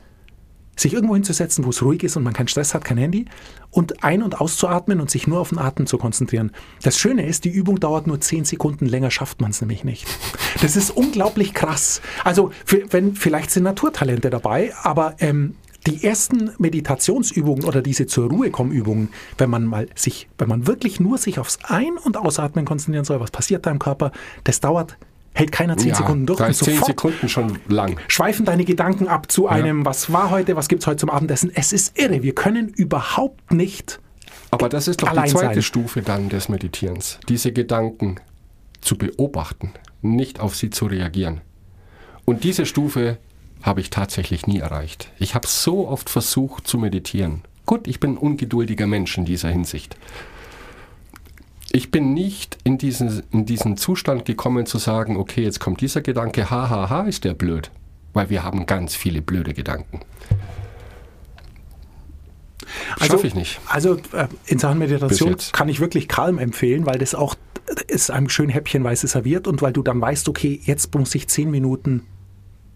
sich 0.76 0.94
irgendwo 0.94 1.14
hinzusetzen, 1.16 1.66
wo 1.66 1.70
es 1.70 1.82
ruhig 1.82 2.04
ist 2.04 2.16
und 2.18 2.24
man 2.24 2.34
keinen 2.34 2.48
Stress 2.48 2.74
hat, 2.74 2.84
kein 2.86 2.98
Handy 2.98 3.26
und 3.72 4.04
ein- 4.04 4.24
und 4.24 4.40
auszuatmen 4.40 5.00
und 5.02 5.10
sich 5.10 5.28
nur 5.28 5.40
auf 5.40 5.50
den 5.50 5.60
Atem 5.60 5.88
zu 5.88 5.98
konzentrieren. 5.98 6.52
Das 6.84 6.98
Schöne 6.98 7.26
ist, 7.26 7.46
die 7.46 7.50
Übung 7.50 7.80
dauert 7.80 8.08
nur 8.08 8.22
zehn 8.22 8.46
Sekunden 8.46 8.86
länger, 8.86 9.12
schafft 9.12 9.42
man 9.42 9.52
es 9.52 9.62
nämlich 9.62 9.84
nicht. 9.84 10.06
Das 10.62 10.76
ist 10.76 10.92
unglaublich 10.92 11.54
krass. 11.54 12.02
Also 12.24 12.52
für, 12.66 12.84
wenn 12.92 13.16
vielleicht 13.16 13.52
sind 13.52 13.64
Naturtalente 13.64 14.30
dabei, 14.30 14.74
aber 14.84 15.16
ähm, 15.20 15.56
die 15.86 16.04
ersten 16.04 16.52
Meditationsübungen 16.58 17.66
oder 17.66 17.82
diese 17.82 18.08
zur 18.08 18.30
Ruhe 18.30 18.50
kommen 18.50 18.72
Übungen, 18.72 19.10
wenn 19.38 19.50
man 19.50 19.66
mal 19.66 19.88
sich, 19.96 20.28
wenn 20.38 20.50
man 20.50 20.68
wirklich 20.68 21.00
nur 21.00 21.18
sich 21.18 21.38
aufs 21.38 21.60
Ein- 21.64 21.98
und 21.98 22.18
Ausatmen 22.18 22.66
konzentrieren 22.66 23.06
soll, 23.06 23.20
was 23.20 23.32
passiert 23.32 23.66
da 23.66 23.72
im 23.72 23.80
Körper, 23.80 24.12
das 24.44 24.60
dauert 24.60 24.98
hält 25.36 25.52
keiner 25.52 25.78
zehn 25.78 25.90
ja, 25.90 25.96
Sekunden 25.96 26.26
durch. 26.26 26.40
Da 26.40 26.48
ist 26.48 26.64
zehn 26.64 26.82
Sekunden 26.82 27.30
schon 27.30 27.60
lang. 27.68 28.00
Schweifen 28.08 28.46
deine 28.46 28.64
Gedanken 28.64 29.08
ab 29.08 29.32
zu 29.32 29.48
einem, 29.48 29.80
ja. 29.80 29.86
was 29.86 30.12
war 30.12 30.32
heute, 30.32 30.56
was 30.56 30.70
gibt 30.70 30.82
es 30.82 30.88
heute 30.88 30.98
zum 30.98 31.10
Abendessen. 31.10 31.52
Es 31.54 31.74
ist 31.74 32.00
irre. 32.00 32.24
Wir 32.24 32.34
können 32.34 32.70
überhaupt 32.70 33.52
nicht. 33.52 34.00
Aber 34.50 34.70
das 34.70 34.88
ist 34.88 35.04
doch 35.04 35.10
die 35.10 35.30
zweite 35.30 35.56
sein. 35.56 35.62
Stufe 35.62 36.02
dann 36.02 36.30
des 36.30 36.48
Meditierens. 36.48 37.20
Diese 37.28 37.52
Gedanken 37.52 38.16
zu 38.80 38.98
beobachten, 38.98 39.74
nicht 40.02 40.40
auf 40.40 40.56
sie 40.56 40.70
zu 40.70 40.86
reagieren. 40.86 41.42
Und 42.24 42.44
diese 42.46 42.66
Stufe 42.66 43.18
habe 43.62 43.82
ich 43.82 43.90
tatsächlich 43.90 44.48
nie 44.48 44.60
erreicht. 44.60 45.12
Ich 45.20 45.36
habe 45.36 45.48
so 45.48 45.88
oft 45.88 46.10
versucht 46.10 46.66
zu 46.68 46.78
meditieren. 46.78 47.42
Gut, 47.66 47.88
ich 47.88 48.00
bin 48.00 48.14
ein 48.14 48.18
ungeduldiger 48.18 48.88
Mensch 48.88 49.18
in 49.18 49.26
dieser 49.26 49.50
Hinsicht 49.50 49.98
ich 51.76 51.92
bin 51.92 52.14
nicht 52.14 52.58
in 52.64 52.78
diesen, 52.78 53.22
in 53.32 53.46
diesen 53.46 53.76
Zustand 53.76 54.24
gekommen 54.24 54.66
zu 54.66 54.78
sagen, 54.78 55.18
okay, 55.18 55.44
jetzt 55.44 55.60
kommt 55.60 55.82
dieser 55.82 56.00
Gedanke, 56.00 56.50
hahaha, 56.50 56.70
ha, 56.70 56.90
ha, 56.90 57.02
ist 57.04 57.26
der 57.26 57.34
blöd. 57.34 57.70
Weil 58.14 58.30
wir 58.30 58.44
haben 58.44 58.66
ganz 58.66 58.96
viele 58.96 59.22
blöde 59.22 59.54
Gedanken. 59.54 60.00
Also, 62.98 63.14
Schaffe 63.14 63.28
ich 63.28 63.36
nicht. 63.36 63.60
Also 63.68 63.96
äh, 64.14 64.28
in 64.46 64.58
Sachen 64.58 64.80
Meditation 64.80 65.36
kann 65.52 65.68
ich 65.68 65.82
wirklich 65.82 66.08
Calm 66.08 66.40
empfehlen, 66.40 66.86
weil 66.86 66.98
das 66.98 67.14
auch 67.14 67.36
ist 67.88 68.10
einem 68.10 68.30
schön 68.30 68.48
häppchenweise 68.48 69.08
serviert 69.08 69.46
und 69.46 69.62
weil 69.62 69.74
du 69.74 69.84
dann 69.84 70.00
weißt, 70.00 70.30
okay, 70.30 70.62
jetzt 70.64 70.96
muss 70.96 71.14
ich 71.14 71.28
zehn 71.28 71.52
Minuten 71.52 72.04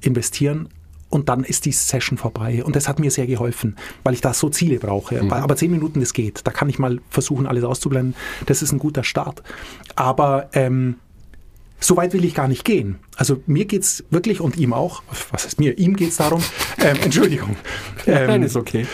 investieren 0.02 0.68
und 1.10 1.30
dann 1.30 1.44
ist 1.44 1.66
die 1.66 1.72
Session 1.72 2.18
vorbei. 2.18 2.64
Und 2.64 2.76
das 2.76 2.88
hat 2.88 3.00
mir 3.00 3.12
sehr 3.12 3.28
geholfen, 3.28 3.76
weil 4.04 4.14
ich 4.14 4.22
da 4.22 4.34
so 4.34 4.50
Ziele 4.50 4.78
brauche. 4.78 5.22
Aber 5.32 5.56
zehn 5.56 5.72
Minuten, 5.72 6.00
das 6.00 6.14
geht. 6.14 6.42
Da 6.46 6.52
kann 6.52 6.70
ich 6.70 6.80
mal 6.80 7.00
versuchen, 7.10 7.48
alles 7.48 7.64
auszublenden. 7.64 8.16
Das 8.46 8.62
ist 8.62 8.72
ein 8.72 8.80
guter 8.80 9.04
Start. 9.04 9.42
Aber 9.96 10.50
ähm, 10.54 10.96
so 11.80 11.98
weit 11.98 12.14
will 12.14 12.26
ich 12.26 12.36
gar 12.36 12.48
nicht 12.48 12.66
gehen. 12.66 13.00
Also 13.16 13.42
mir 13.48 13.66
geht's 13.66 14.04
wirklich 14.10 14.42
und 14.42 14.58
ihm 14.58 14.74
auch, 14.74 15.02
was 15.32 15.46
heißt 15.46 15.60
mir, 15.60 15.78
ihm 15.78 15.96
geht's 15.96 16.18
darum, 16.18 16.44
ähm, 16.78 16.98
Entschuldigung, 17.04 17.56
Nein, 18.06 18.30
ähm, 18.30 18.44
ist 18.44 18.56
okay. 18.56 18.86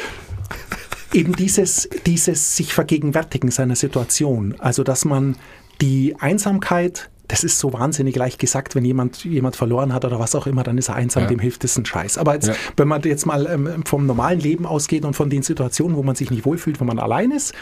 eben 1.14 1.36
dieses, 1.36 1.90
dieses 2.06 2.56
sich 2.56 2.74
vergegenwärtigen 2.74 3.52
seiner 3.52 3.76
Situation. 3.76 4.56
Also 4.60 4.84
dass 4.84 5.04
man 5.04 5.36
die 5.82 6.16
Einsamkeit, 6.20 7.10
das 7.28 7.44
ist 7.44 7.58
so 7.60 7.74
wahnsinnig 7.74 8.16
leicht 8.16 8.40
gesagt, 8.40 8.76
wenn 8.76 8.86
jemand 8.86 9.24
jemand 9.24 9.56
verloren 9.56 9.94
hat 9.94 10.06
oder 10.06 10.20
was 10.20 10.36
auch 10.36 10.46
immer, 10.48 10.64
dann 10.64 10.78
ist 10.78 10.90
er 10.90 10.96
einsam, 10.96 11.24
Ja. 11.24 11.30
dem 11.30 11.40
hilft 11.40 11.64
das 11.64 11.78
ein 11.78 11.86
Scheiß. 11.86 12.18
Aber 12.18 12.34
jetzt, 12.36 12.48
Ja. 12.50 12.54
wenn 12.78 12.88
man 12.88 13.02
jetzt 13.02 13.26
mal 13.26 13.46
ähm, 13.48 13.84
vom 13.86 14.06
normalen 14.06 14.40
Leben 14.40 14.66
ausgeht 14.66 15.06
und 15.06 15.16
von 15.16 15.30
den 15.30 15.42
Situationen, 15.42 15.98
wo 15.98 16.04
man 16.04 16.16
sich 16.16 16.30
nicht 16.30 16.46
wohlfühlt, 16.46 16.80
wo 16.80 16.86
man 16.86 17.00
allein 17.00 17.32
ist, 17.32 17.54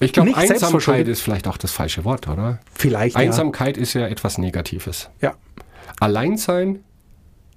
Ich 0.00 0.12
glaube, 0.12 0.36
Einsamkeit 0.36 1.08
ist 1.08 1.22
vielleicht 1.22 1.48
auch 1.48 1.56
das 1.56 1.72
falsche 1.72 2.04
Wort, 2.04 2.28
oder? 2.28 2.58
vielleicht 2.74 3.16
Einsamkeit 3.16 3.76
ist 3.78 3.94
ja 3.94 4.06
etwas 4.06 4.36
Negatives. 4.38 5.08
ja. 5.22 5.30
ja. 5.30 5.34
Alleinsein 6.00 6.80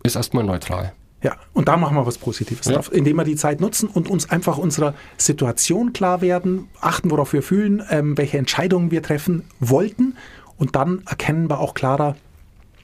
ist 0.04 0.16
erstmal 0.16 0.46
neutral. 0.46 0.94
Ja, 1.22 1.36
und 1.52 1.68
da 1.68 1.76
machen 1.76 1.98
wir 1.98 2.06
was 2.06 2.18
Positives 2.18 2.68
Ja. 2.68 2.76
drauf, 2.76 2.94
indem 2.94 3.18
wir 3.18 3.26
die 3.26 3.36
Zeit 3.36 3.60
nutzen 3.60 3.90
und 3.90 4.10
uns 4.10 4.30
einfach 4.30 4.58
unserer 4.58 4.94
Situation 5.18 5.92
klar 5.92 6.22
werden, 6.22 6.70
achten, 6.80 7.12
worauf 7.12 7.34
wir 7.34 7.44
fühlen, 7.44 7.84
ähm, 7.90 8.18
welche 8.18 8.38
Entscheidungen 8.38 8.92
wir 8.92 9.04
treffen 9.04 9.44
wollten 9.60 10.16
und 10.60 10.76
dann 10.76 11.02
erkennen 11.08 11.50
wir 11.50 11.60
auch 11.60 11.74
klarer, 11.74 12.16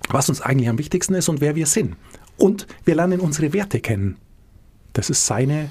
was 0.10 0.30
uns 0.30 0.42
eigentlich 0.42 0.70
am 0.70 0.80
wichtigsten 0.80 1.14
ist 1.14 1.30
und 1.30 1.42
wer 1.42 1.56
wir 1.56 1.68
sind. 1.68 1.96
Und 2.38 2.66
wir 2.84 2.96
lernen 2.96 3.20
unsere 3.20 3.54
Werte 3.54 3.80
kennen. 3.80 4.18
Das 4.94 5.10
ist 5.10 5.26
seine 5.26 5.70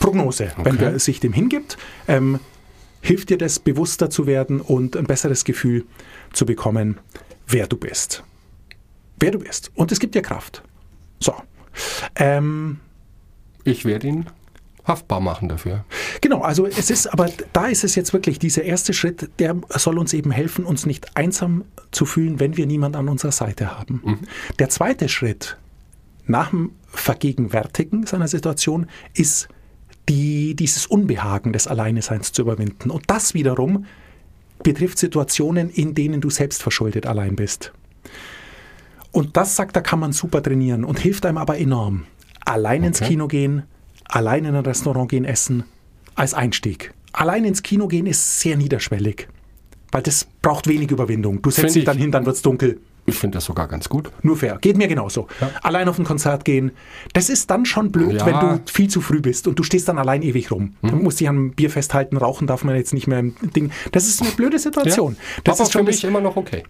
Prognose. 0.00 0.52
Wenn 0.62 0.74
Okay. 0.76 0.84
er 0.84 0.98
sich 0.98 1.20
dem 1.20 1.32
hingibt, 1.32 1.76
ähm, 2.08 2.38
hilft 3.00 3.30
dir 3.30 3.38
das, 3.38 3.58
bewusster 3.58 4.10
zu 4.10 4.26
werden 4.26 4.60
und 4.60 4.96
ein 4.96 5.04
besseres 5.06 5.44
Gefühl 5.44 5.84
zu 6.32 6.46
bekommen, 6.46 6.98
wer 7.46 7.66
du 7.66 7.76
bist. 7.76 8.22
Wer 9.18 9.30
du 9.30 9.38
bist. 9.38 9.70
Und 9.74 9.92
es 9.92 10.00
gibt 10.00 10.14
dir 10.14 10.22
Kraft. 10.22 10.62
So. 11.18 11.34
Ähm, 12.16 12.78
Ich 13.64 13.84
werde 13.84 14.06
ihn 14.06 14.26
haftbar 14.84 15.20
machen 15.20 15.48
dafür. 15.48 15.84
genau, 16.20 16.42
also 16.42 16.66
es 16.66 16.90
ist, 16.90 17.06
aber 17.06 17.28
da 17.52 17.66
ist 17.66 17.84
es 17.84 17.94
jetzt 17.94 18.12
wirklich 18.12 18.38
dieser 18.38 18.62
erste 18.62 18.92
Schritt, 18.92 19.30
der 19.38 19.56
soll 19.70 19.98
uns 19.98 20.12
eben 20.12 20.30
helfen, 20.30 20.64
uns 20.64 20.86
nicht 20.86 21.16
einsam 21.16 21.64
zu 21.90 22.06
fühlen, 22.06 22.40
wenn 22.40 22.56
wir 22.56 22.66
niemand 22.66 22.96
an 22.96 23.08
unserer 23.08 23.32
Seite 23.32 23.78
haben. 23.78 24.20
Der 24.58 24.68
zweite 24.68 25.08
Schritt 25.08 25.56
nach 26.26 26.50
dem 26.50 26.72
Vergegenwärtigen 26.88 28.06
seiner 28.06 28.28
Situation 28.28 28.86
ist 29.14 29.48
die, 30.08 30.54
dieses 30.54 30.86
Unbehagen 30.86 31.52
des 31.52 31.66
Alleineseins 31.66 32.32
zu 32.32 32.42
überwinden. 32.42 32.90
Und 32.90 33.04
das 33.08 33.34
wiederum 33.34 33.86
betrifft 34.62 34.98
Situationen, 34.98 35.70
in 35.70 35.94
denen 35.94 36.20
du 36.20 36.30
selbst 36.30 36.62
verschuldet 36.62 37.06
allein 37.06 37.36
bist. 37.36 37.72
Und 39.12 39.36
das 39.36 39.56
sagt, 39.56 39.76
da 39.76 39.80
kann 39.80 39.98
man 39.98 40.12
super 40.12 40.42
trainieren 40.42 40.84
und 40.84 40.98
hilft 40.98 41.26
einem 41.26 41.38
aber 41.38 41.58
enorm. 41.58 42.04
Allein 42.44 42.84
ins 42.84 43.00
Okay. 43.00 43.10
Kino 43.10 43.28
gehen, 43.28 43.64
allein 44.10 44.44
in 44.44 44.54
ein 44.54 44.64
Restaurant 44.64 45.08
gehen 45.10 45.24
essen, 45.24 45.64
als 46.14 46.34
Einstieg. 46.34 46.92
Allein 47.12 47.44
ins 47.44 47.62
Kino 47.62 47.88
gehen 47.88 48.06
ist 48.06 48.40
sehr 48.40 48.56
niederschwellig, 48.56 49.28
weil 49.92 50.02
das 50.02 50.26
braucht 50.42 50.66
wenig 50.68 50.90
Überwindung. 50.90 51.42
Du 51.42 51.50
setzt 51.50 51.60
Find 51.60 51.70
dich 51.74 51.76
ich- 51.80 51.84
dann 51.86 51.98
hin, 51.98 52.12
dann 52.12 52.26
wird's 52.26 52.42
dunkel. 52.42 52.80
Ich 53.06 53.16
finde 53.16 53.36
das 53.38 53.46
sogar 53.46 53.66
ganz 53.66 53.88
gut. 53.88 54.12
Nur 54.22 54.36
fair. 54.36 54.58
Geht 54.60 54.76
mir 54.76 54.86
genauso. 54.86 55.26
Allein 55.62 55.88
auf 55.88 55.98
ein 55.98 56.04
Konzert 56.04 56.44
gehen, 56.44 56.70
das 57.14 57.28
ist 57.30 57.50
dann 57.50 57.64
schon 57.64 57.90
blöd, 57.90 58.12
Ja. 58.12 58.26
wenn 58.26 58.34
du 58.38 58.60
viel 58.70 58.88
zu 58.88 59.00
früh 59.00 59.20
bist 59.20 59.48
und 59.48 59.58
du 59.58 59.62
stehst 59.64 59.88
dann 59.88 59.98
allein 59.98 60.22
ewig 60.22 60.50
rum. 60.52 60.74
Mhm. 60.82 60.88
Du 60.90 60.96
musst 60.96 61.18
dich 61.18 61.28
an 61.28 61.36
einem 61.36 61.50
Bier 61.52 61.70
festhalten, 61.70 62.18
rauchen 62.18 62.46
darf 62.46 62.62
man 62.62 62.76
jetzt 62.76 62.92
nicht 62.92 63.08
mehr 63.08 63.18
im 63.18 63.34
Ding. 63.56 63.72
Das 63.90 64.06
ist 64.06 64.20
eine 64.20 64.30
blöde 64.32 64.58
Situation. 64.58 65.16
Das 65.44 65.56
Aber 65.58 65.64
ist 65.64 65.72
für 65.72 65.78
schon 65.78 65.86
mich 65.86 66.04
immer 66.04 66.20
noch 66.20 66.36
okay. 66.36 66.62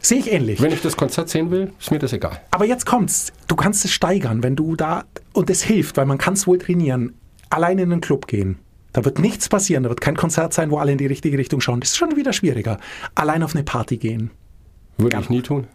Sehe 0.00 0.18
ich 0.18 0.30
ähnlich. 0.32 0.60
Wenn 0.60 0.72
ich 0.72 0.82
das 0.82 0.96
Konzert 0.96 1.28
sehen 1.28 1.50
will, 1.50 1.72
ist 1.78 1.90
mir 1.90 1.98
das 1.98 2.12
egal. 2.12 2.40
Aber 2.50 2.64
jetzt 2.64 2.86
kommt's. 2.86 3.32
Du 3.48 3.56
kannst 3.56 3.84
es 3.84 3.92
steigern, 3.92 4.42
wenn 4.42 4.56
du 4.56 4.76
da, 4.76 5.04
und 5.32 5.50
es 5.50 5.62
hilft, 5.62 5.96
weil 5.96 6.06
man 6.06 6.18
kann 6.18 6.34
es 6.34 6.46
wohl 6.46 6.58
trainieren, 6.58 7.14
allein 7.50 7.78
in 7.78 7.92
einen 7.92 8.00
Club 8.00 8.26
gehen. 8.26 8.58
Da 8.92 9.04
wird 9.04 9.18
nichts 9.20 9.48
passieren, 9.48 9.84
da 9.84 9.88
wird 9.88 10.00
kein 10.00 10.16
Konzert 10.16 10.52
sein, 10.52 10.70
wo 10.70 10.78
alle 10.78 10.92
in 10.92 10.98
die 10.98 11.06
richtige 11.06 11.38
Richtung 11.38 11.60
schauen. 11.60 11.80
Das 11.80 11.90
ist 11.90 11.96
schon 11.96 12.16
wieder 12.16 12.32
schwieriger. 12.32 12.78
Allein 13.14 13.42
auf 13.42 13.54
eine 13.54 13.62
Party 13.62 13.98
gehen. 13.98 14.30
Würde 14.98 15.16
Ja. 15.16 15.22
ich 15.22 15.30
nie 15.30 15.42
tun. 15.42 15.66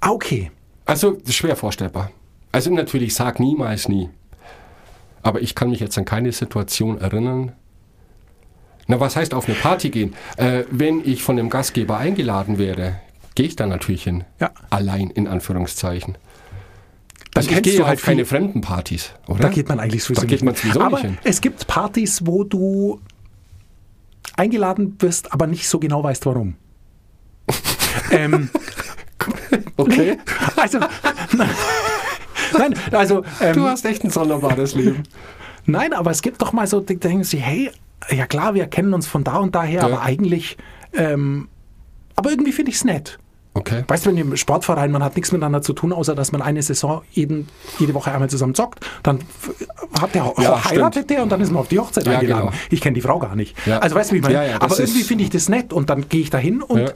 Ah, 0.00 0.10
okay. 0.10 0.50
Also 0.86 1.12
das 1.12 1.28
ist 1.30 1.34
schwer 1.36 1.56
vorstellbar. 1.56 2.10
Also 2.52 2.72
natürlich, 2.72 3.14
sag 3.14 3.38
niemals 3.40 3.88
nie. 3.88 4.08
Aber 5.22 5.42
ich 5.42 5.54
kann 5.54 5.68
mich 5.70 5.80
jetzt 5.80 5.98
an 5.98 6.06
keine 6.06 6.32
Situation 6.32 6.98
erinnern. 6.98 7.52
Na, 8.86 8.98
was 8.98 9.16
heißt 9.16 9.34
auf 9.34 9.46
eine 9.46 9.54
Party 9.58 9.90
gehen? 9.90 10.14
Äh, 10.38 10.64
wenn 10.70 11.02
ich 11.04 11.22
von 11.22 11.36
dem 11.36 11.50
Gastgeber 11.50 11.98
eingeladen 11.98 12.56
wäre, 12.56 13.00
gehe 13.38 13.46
ich 13.46 13.54
da 13.56 13.66
natürlich 13.66 14.02
hin. 14.02 14.24
Ja. 14.40 14.50
Allein, 14.68 15.10
in 15.10 15.28
Anführungszeichen. 15.28 16.14
Dann 17.34 17.44
Also 17.44 17.50
kennst 17.50 17.78
du 17.78 17.86
halt 17.86 18.02
keine 18.02 18.16
viel- 18.16 18.24
Fremdenpartys, 18.26 19.14
oder? 19.28 19.38
Da 19.42 19.48
geht 19.50 19.68
man 19.68 19.78
eigentlich 19.78 20.02
sowieso 20.02 20.22
Da 20.22 20.26
geht 20.26 20.42
nicht 20.42 20.44
man 20.44 20.54
sowieso 20.56 20.80
aber 20.80 20.96
nicht 20.96 21.04
hin. 21.06 21.18
es 21.22 21.40
gibt 21.40 21.68
Partys, 21.68 22.26
wo 22.26 22.42
du 22.42 23.00
eingeladen 24.36 24.96
wirst, 24.98 25.32
aber 25.32 25.46
nicht 25.46 25.68
so 25.68 25.78
genau 25.78 26.02
weißt, 26.02 26.26
warum. 26.26 26.56
ähm, 28.10 28.50
Okay. 29.76 30.18
also, 30.56 30.80
nein, 32.56 32.74
also, 32.90 33.22
ähm, 33.40 33.54
Du 33.54 33.62
hast 33.62 33.84
echt 33.84 34.02
ein 34.04 34.10
sonderbares 34.10 34.74
Leben. 34.74 35.04
Nein, 35.66 35.92
aber 35.92 36.10
es 36.10 36.22
gibt 36.22 36.42
doch 36.42 36.52
mal 36.52 36.66
so, 36.66 36.80
die 36.80 36.96
denken 36.98 37.22
sie, 37.24 37.38
hey, 37.38 37.70
ja 38.10 38.26
klar, 38.26 38.54
wir 38.54 38.66
kennen 38.66 38.94
uns 38.94 39.06
von 39.06 39.22
da 39.22 39.36
und 39.36 39.54
daher, 39.54 39.82
Ja. 39.82 39.86
aber 39.86 40.02
eigentlich, 40.02 40.56
ähm, 40.92 41.48
aber 42.16 42.30
irgendwie 42.30 42.50
finde 42.52 42.70
ich 42.70 42.76
es 42.78 42.84
nett. 42.84 43.18
Okay. 43.58 43.84
Weißt 43.86 44.06
du, 44.06 44.10
wenn 44.10 44.16
im 44.18 44.36
Sportverein, 44.36 44.90
man 44.90 45.02
hat 45.02 45.16
nichts 45.16 45.32
miteinander 45.32 45.62
zu 45.62 45.72
tun, 45.72 45.92
außer 45.92 46.14
dass 46.14 46.32
man 46.32 46.42
eine 46.42 46.62
Saison 46.62 47.02
jeden, 47.10 47.48
jede 47.78 47.94
Woche 47.94 48.12
einmal 48.12 48.30
zusammen 48.30 48.54
zockt, 48.54 48.84
dann 49.02 49.20
hat 50.00 50.14
der 50.14 50.32
Ja, 50.38 50.64
heiratet 50.64 51.10
der 51.10 51.22
und 51.22 51.30
dann 51.30 51.40
ist 51.40 51.50
man 51.50 51.60
auf 51.60 51.68
die 51.68 51.78
Hochzeit 51.78 52.06
Ja, 52.06 52.12
eingeladen. 52.18 52.46
genau. 52.50 52.56
Ich 52.70 52.80
kenne 52.80 52.94
die 52.94 53.00
Frau 53.00 53.18
gar 53.18 53.36
nicht. 53.36 53.56
Ja. 53.66 53.78
Also 53.78 53.94
weißt 53.96 54.10
du, 54.10 54.14
wie 54.14 54.18
ich 54.18 54.24
meine? 54.24 54.60
Aber 54.60 54.78
irgendwie 54.78 55.02
finde 55.02 55.24
ich 55.24 55.30
das 55.30 55.48
nett 55.48 55.72
und 55.72 55.90
dann 55.90 56.08
gehe 56.08 56.20
ich 56.20 56.30
da 56.30 56.38
hin 56.38 56.62
und. 56.62 56.92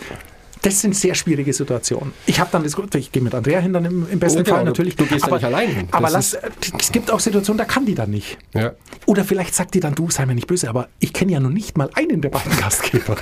Das 0.62 0.81
sind 0.81 0.94
sehr 0.96 1.14
schwierige 1.14 1.53
Situationen. 1.53 2.12
Ich 2.27 2.38
habe 2.40 2.48
dann 2.53 2.62
das 2.62 2.77
gut, 2.77 2.94
ich 2.94 3.11
gehe 3.11 3.20
mit 3.22 3.35
Andrea 3.35 3.59
hin 3.59 3.72
dann 3.72 3.85
im, 3.85 4.09
im 4.09 4.18
besten 4.20 4.44
genau, 4.44 4.57
Fall 4.57 4.64
du- 4.64 4.70
natürlich. 4.70 4.94
du 4.96 5.05
gehst 5.07 5.22
ja 5.22 5.27
aber, 5.27 5.37
nicht 5.37 5.44
allein 5.46 5.68
hin. 5.68 5.88
Aber 5.90 6.09
lass, 6.09 6.35
es 6.79 6.92
gibt 6.92 7.11
auch 7.11 7.18
Situationen, 7.20 7.59
da 7.59 7.64
kann 7.64 7.85
die 7.85 7.94
dann 7.96 8.11
nicht. 8.11 8.38
Ja. 8.55 8.72
Oder 9.07 9.25
vielleicht 9.25 9.55
sagt 9.55 9.75
die 9.75 9.81
dann, 9.81 9.94
du, 9.96 10.09
sei 10.11 10.25
mir 10.25 10.35
nicht 10.37 10.46
böse, 10.46 10.68
aber 10.68 10.88
ich 11.01 11.12
kenne 11.12 11.33
ja 11.33 11.40
noch 11.40 11.51
nicht 11.51 11.77
mal 11.77 11.90
einen 11.94 12.20
der 12.22 12.29
beiden 12.31 12.57
Gastgeber. 12.61 13.16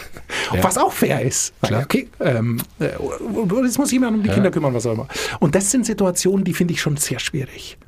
Ja. 0.52 0.62
Was 0.62 0.76
auch 0.76 0.92
fair 0.92 1.22
ist. 1.22 1.54
Klar. 1.62 1.82
Okay, 1.84 2.08
ähm, 2.20 2.60
äh, 2.78 2.88
jetzt 3.64 3.78
muss 3.78 3.90
jemand 3.90 4.16
um 4.18 4.22
die 4.22 4.28
Ja. 4.28 4.34
Kinder 4.34 4.50
kümmern, 4.50 4.74
was 4.74 4.84
auch 4.86 4.92
immer. 4.92 5.08
Und 5.38 5.54
das 5.54 5.70
sind 5.70 5.86
Situationen, 5.86 6.44
die 6.44 6.52
finde 6.52 6.74
ich 6.74 6.80
schon 6.82 6.96
sehr 6.98 7.18
schwierig. 7.20 7.78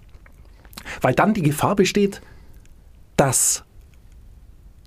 Weil 1.02 1.14
dann 1.14 1.34
die 1.34 1.42
Gefahr 1.42 1.76
besteht, 1.76 2.22
dass 3.16 3.64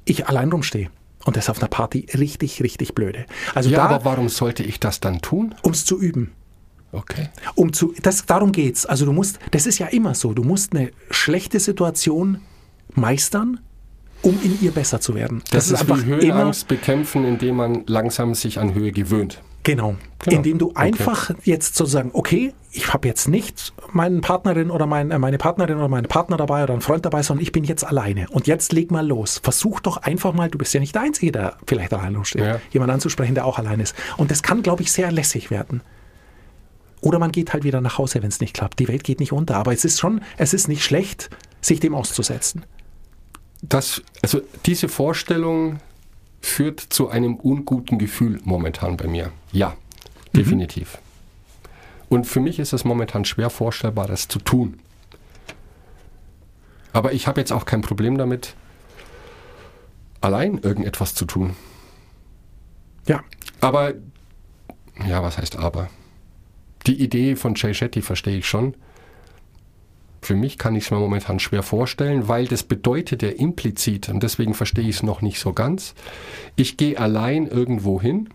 ich 0.06 0.28
allein 0.28 0.52
rumstehe. 0.52 0.90
Und 1.26 1.36
das 1.36 1.50
auf 1.50 1.60
einer 1.60 1.68
Party 1.68 2.06
richtig, 2.18 2.62
richtig 2.64 2.96
blöde. 2.96 3.26
Also 3.54 3.70
ja, 3.70 3.78
da, 3.78 3.96
aber 3.96 4.06
warum 4.06 4.30
sollte 4.30 4.64
ich 4.64 4.80
das 4.80 5.00
dann 5.00 5.22
tun? 5.22 5.54
um 5.64 5.72
es 5.72 5.84
zu 5.84 6.00
üben. 6.00 6.32
Okay. 6.92 7.30
Um 7.56 7.74
zu, 7.74 7.94
das, 8.02 8.26
darum 8.26 8.54
geht's. 8.54 8.86
Also 8.86 9.06
du 9.06 9.12
musst, 9.12 9.40
das 9.52 9.66
ist 9.66 9.80
ja 9.80 9.88
immer 9.88 10.16
so, 10.16 10.34
du 10.34 10.44
musst 10.44 10.74
eine 10.74 10.92
schlechte 11.10 11.60
Situation 11.60 12.40
meistern, 12.94 13.60
um 14.22 14.40
in 14.42 14.58
ihr 14.62 14.72
besser 14.72 15.02
zu 15.02 15.14
werden. 15.14 15.44
Das, 15.52 15.70
ist, 15.70 15.88
wie 15.90 16.06
Höhenangst 16.06 16.68
bekämpfen, 16.68 17.26
indem 17.26 17.58
man 17.58 17.84
langsam 17.88 18.34
sich 18.34 18.60
an 18.60 18.74
Höhe 18.74 18.92
gewöhnt. 18.92 19.42
Genau. 19.66 19.96
Genau. 20.20 20.38
Indem 20.38 20.58
du 20.60 20.70
Okay. 20.70 20.78
einfach 20.80 21.32
jetzt 21.44 21.76
sozusagen, 21.76 22.12
okay, 22.14 22.54
ich 22.72 22.94
habe 22.94 23.08
jetzt 23.08 23.28
nicht 23.28 23.74
meinen 23.92 24.22
Partnerin 24.22 24.72
oder 24.72 24.86
mein, 24.86 25.12
äh, 25.12 25.20
meine 25.20 25.38
Partnerin 25.38 25.78
oder 25.78 25.88
meinen 25.88 26.08
Partner 26.08 26.38
dabei 26.38 26.64
oder 26.64 26.74
einen 26.74 26.82
Freund 26.82 27.06
dabei, 27.06 27.22
sondern 27.24 27.44
ich 27.44 27.52
bin 27.52 27.64
jetzt 27.64 27.84
alleine. 27.86 28.28
Und 28.30 28.48
jetzt 28.48 28.72
leg 28.74 28.92
mal 28.92 29.06
los. 29.06 29.40
Versuch 29.44 29.80
doch 29.82 29.98
einfach 29.98 30.34
mal, 30.34 30.50
du 30.50 30.58
bist 30.58 30.74
ja 30.74 30.80
nicht 30.80 30.96
der 30.96 31.02
Einzige, 31.04 31.32
der 31.32 31.58
vielleicht 31.68 31.94
alleine 31.94 32.24
steht, 32.26 32.42
Ja. 32.44 32.62
jemand 32.72 32.92
anzusprechen, 32.92 33.36
der 33.36 33.46
auch 33.46 33.60
allein 33.60 33.80
ist. 33.80 33.96
Und 34.18 34.32
das 34.32 34.42
kann, 34.44 34.62
glaube 34.64 34.82
ich, 34.84 34.92
sehr 34.92 35.12
lässig 35.12 35.52
werden. 35.52 35.82
Oder 37.02 37.20
man 37.20 37.32
geht 37.32 37.54
halt 37.54 37.64
wieder 37.64 37.82
nach 37.82 37.98
Hause, 37.98 38.22
wenn 38.24 38.30
es 38.30 38.40
nicht 38.40 38.54
klappt. 38.56 38.80
Die 38.80 38.88
Welt 38.88 39.04
geht 39.04 39.20
nicht 39.20 39.32
unter. 39.32 39.58
Aber 39.58 39.74
es 39.74 39.86
ist 39.86 40.00
schon, 40.00 40.22
es 40.38 40.54
ist 40.54 40.68
nicht 40.68 40.84
schlecht, 40.84 41.30
sich 41.62 41.80
dem 41.80 41.94
auszusetzen. 41.94 42.66
Das, 43.62 44.02
also 44.22 44.42
diese 44.66 44.90
Vorstellung 44.90 45.78
führt 46.42 46.80
zu 46.80 47.10
einem 47.10 47.36
unguten 47.36 47.98
Gefühl 47.98 48.40
momentan 48.44 48.98
bei 48.98 49.08
mir. 49.08 49.32
Ja, 49.52 49.76
definitiv. 50.36 50.98
Und 52.10 52.26
für 52.26 52.40
mich 52.40 52.60
ist 52.60 52.74
es 52.74 52.86
momentan 52.86 53.26
schwer 53.26 53.50
vorstellbar, 53.50 54.08
das 54.08 54.28
zu 54.28 54.40
tun. 54.40 54.80
Aber 56.94 57.14
ich 57.14 57.28
habe 57.28 57.42
jetzt 57.42 57.52
auch 57.52 57.66
kein 57.66 57.82
Problem 57.82 58.18
damit, 58.18 58.56
allein 60.22 60.60
irgendetwas 60.60 61.14
zu 61.14 61.26
tun. 61.26 61.56
Ja. 63.08 63.24
Aber, 63.60 63.94
ja, 65.06 65.22
was 65.22 65.38
heißt 65.38 65.58
aber? 65.58 65.90
Die 66.88 67.02
Idee 67.02 67.36
von 67.36 67.56
Jay 67.56 67.74
Shetty 67.74 68.02
verstehe 68.02 68.38
ich 68.38 68.48
schon. 68.48 68.76
Für 70.26 70.36
mich 70.36 70.58
kann 70.58 70.76
ich 70.76 70.86
es 70.86 70.92
mir 70.92 70.98
momentan 70.98 71.38
schwer 71.40 71.62
vorstellen, 71.62 72.28
weil 72.28 72.48
das 72.48 72.64
bedeutet 72.64 73.22
ja 73.22 73.30
implizit, 73.30 74.10
und 74.10 74.24
deswegen 74.24 74.56
verstehe 74.56 74.88
ich 74.90 74.96
es 74.98 75.04
noch 75.04 75.22
nicht 75.22 75.40
so 75.40 75.54
ganz, 75.54 75.94
ich 76.56 76.78
gehe 76.78 76.98
allein 77.00 77.46
irgendwo 77.48 78.02
hin, 78.02 78.30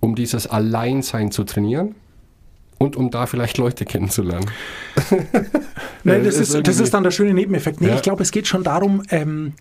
um 0.00 0.16
dieses 0.16 0.48
Alleinsein 0.48 1.30
zu 1.30 1.44
trainieren 1.44 1.94
und 2.78 2.96
um 2.96 3.10
da 3.12 3.26
vielleicht 3.26 3.56
Leute 3.56 3.84
kennenzulernen. 3.84 4.50
Nein, 6.04 6.24
das, 6.24 6.38
ist 6.38 6.54
das 6.66 6.80
ist 6.80 6.92
dann 6.92 7.04
der 7.04 7.12
schöne 7.12 7.34
Nebeneffekt. 7.34 7.80
Nee, 7.80 7.88
Ja. 7.88 7.94
ich 7.94 8.02
glaube, 8.02 8.22
es 8.24 8.32
geht 8.32 8.48
schon 8.48 8.64
darum, 8.64 9.02
ähm, 9.10 9.52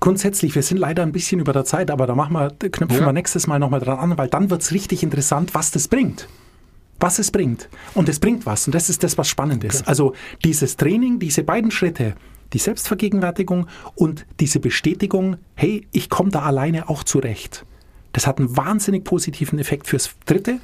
grundsätzlich, 0.00 0.54
wir 0.54 0.62
sind 0.62 0.78
leider 0.78 1.02
ein 1.02 1.12
bisschen 1.12 1.38
über 1.38 1.52
der 1.52 1.64
Zeit, 1.66 1.90
aber 1.90 2.06
da 2.06 2.14
machen 2.14 2.32
wir, 2.32 2.50
knüpfen 2.70 3.00
Ja. 3.00 3.06
wir 3.06 3.12
nächstes 3.12 3.46
Mal 3.46 3.58
nochmal 3.58 3.80
dran 3.80 3.98
an, 3.98 4.16
weil 4.18 4.28
dann 4.28 4.48
wird 4.48 4.62
es 4.62 4.72
richtig 4.72 5.02
interessant, 5.02 5.54
was 5.54 5.70
das 5.70 5.86
bringt. 5.88 6.28
Was 7.00 7.18
es 7.18 7.30
bringt. 7.30 7.68
Und 7.94 8.08
es 8.08 8.18
bringt 8.18 8.44
was. 8.46 8.66
Und 8.66 8.74
das 8.74 8.88
ist 8.90 9.02
das, 9.04 9.16
was 9.18 9.28
spannend 9.28 9.62
ist. 9.64 9.86
Also 9.86 10.14
dieses 10.44 10.76
Training, 10.76 11.18
diese 11.18 11.44
beiden 11.44 11.70
Schritte, 11.70 12.14
die 12.52 12.58
Selbstvergegenwärtigung 12.58 13.66
und 13.94 14.26
diese 14.40 14.58
Bestätigung, 14.58 15.36
hey, 15.54 15.86
ich 15.92 16.08
komme 16.10 16.30
da 16.30 16.42
alleine 16.42 16.88
auch 16.88 17.04
zurecht. 17.04 17.64
Das 18.12 18.26
hat 18.26 18.38
einen 18.38 18.56
wahnsinnig 18.56 19.04
positiven 19.04 19.58
Effekt 19.58 19.86
fürs 19.86 20.10
Dritte. 20.26 20.58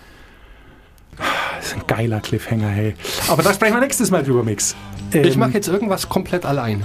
Das 1.57 1.67
ist 1.69 1.75
ein 1.77 1.87
geiler 1.87 2.21
Cliffhanger, 2.21 2.69
hey. 2.69 2.95
Aber 3.29 3.43
da 3.43 3.55
sprechen 3.55 3.75
wir 3.75 3.81
nächstes 3.81 4.11
Mal 4.11 4.25
drüber, 4.25 4.43
Mix. 4.43 4.75
Ich 5.13 5.35
Ähm, 5.35 5.39
mache 5.39 5.53
jetzt 5.53 5.69
irgendwas 5.69 6.09
komplett 6.09 6.45
allein. 6.45 6.85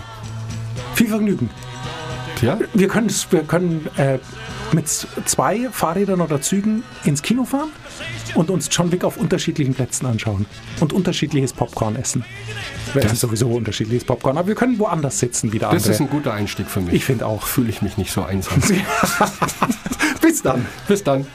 viel 0.94 1.08
Vergnügen. 1.08 1.50
Ja? 2.42 2.60
Wir 2.74 2.88
können, 2.88 3.10
wir 3.32 3.44
können 3.44 3.88
äh, 3.98 4.20
mit 4.74 4.88
zwei 4.88 5.70
Fahrrädern 5.72 6.22
oder 6.22 6.42
Zügen 6.42 6.84
ins 7.04 7.22
Kino 7.22 7.46
fahren 7.46 7.70
und 8.36 8.50
uns 8.50 8.70
John 8.72 8.92
Wick 8.92 9.04
auf 9.04 9.18
unterschiedlichen 9.18 9.74
Plätzen 9.74 10.06
anschauen 10.06 10.46
und 10.80 10.94
unterschiedliches 10.94 11.54
Popcorn 11.54 11.96
essen. 11.96 12.24
Das 12.94 13.12
ist 13.14 13.20
sowieso 13.22 13.50
unterschiedliches 13.50 14.04
Popcorn, 14.06 14.38
aber 14.38 14.48
wir 14.48 14.56
können 14.56 14.78
woanders 14.80 15.20
sitzen 15.20 15.52
wie 15.54 15.60
der 15.60 15.70
Das 15.70 15.84
andere. 15.84 15.94
ist 15.94 16.00
ein 16.02 16.10
guter 16.10 16.34
Einstieg 16.34 16.68
für 16.68 16.82
mich. 16.82 16.94
ich 16.94 17.06
finde 17.06 17.26
auch. 17.26 17.44
Fühle 17.44 17.70
ich 17.70 17.82
mich 17.82 17.98
nicht 17.98 18.12
so 18.12 18.24
einsam. 18.24 18.60
Bis 20.22 20.42
dann. 20.42 20.66
Bis 20.88 21.04
dann. 21.04 21.26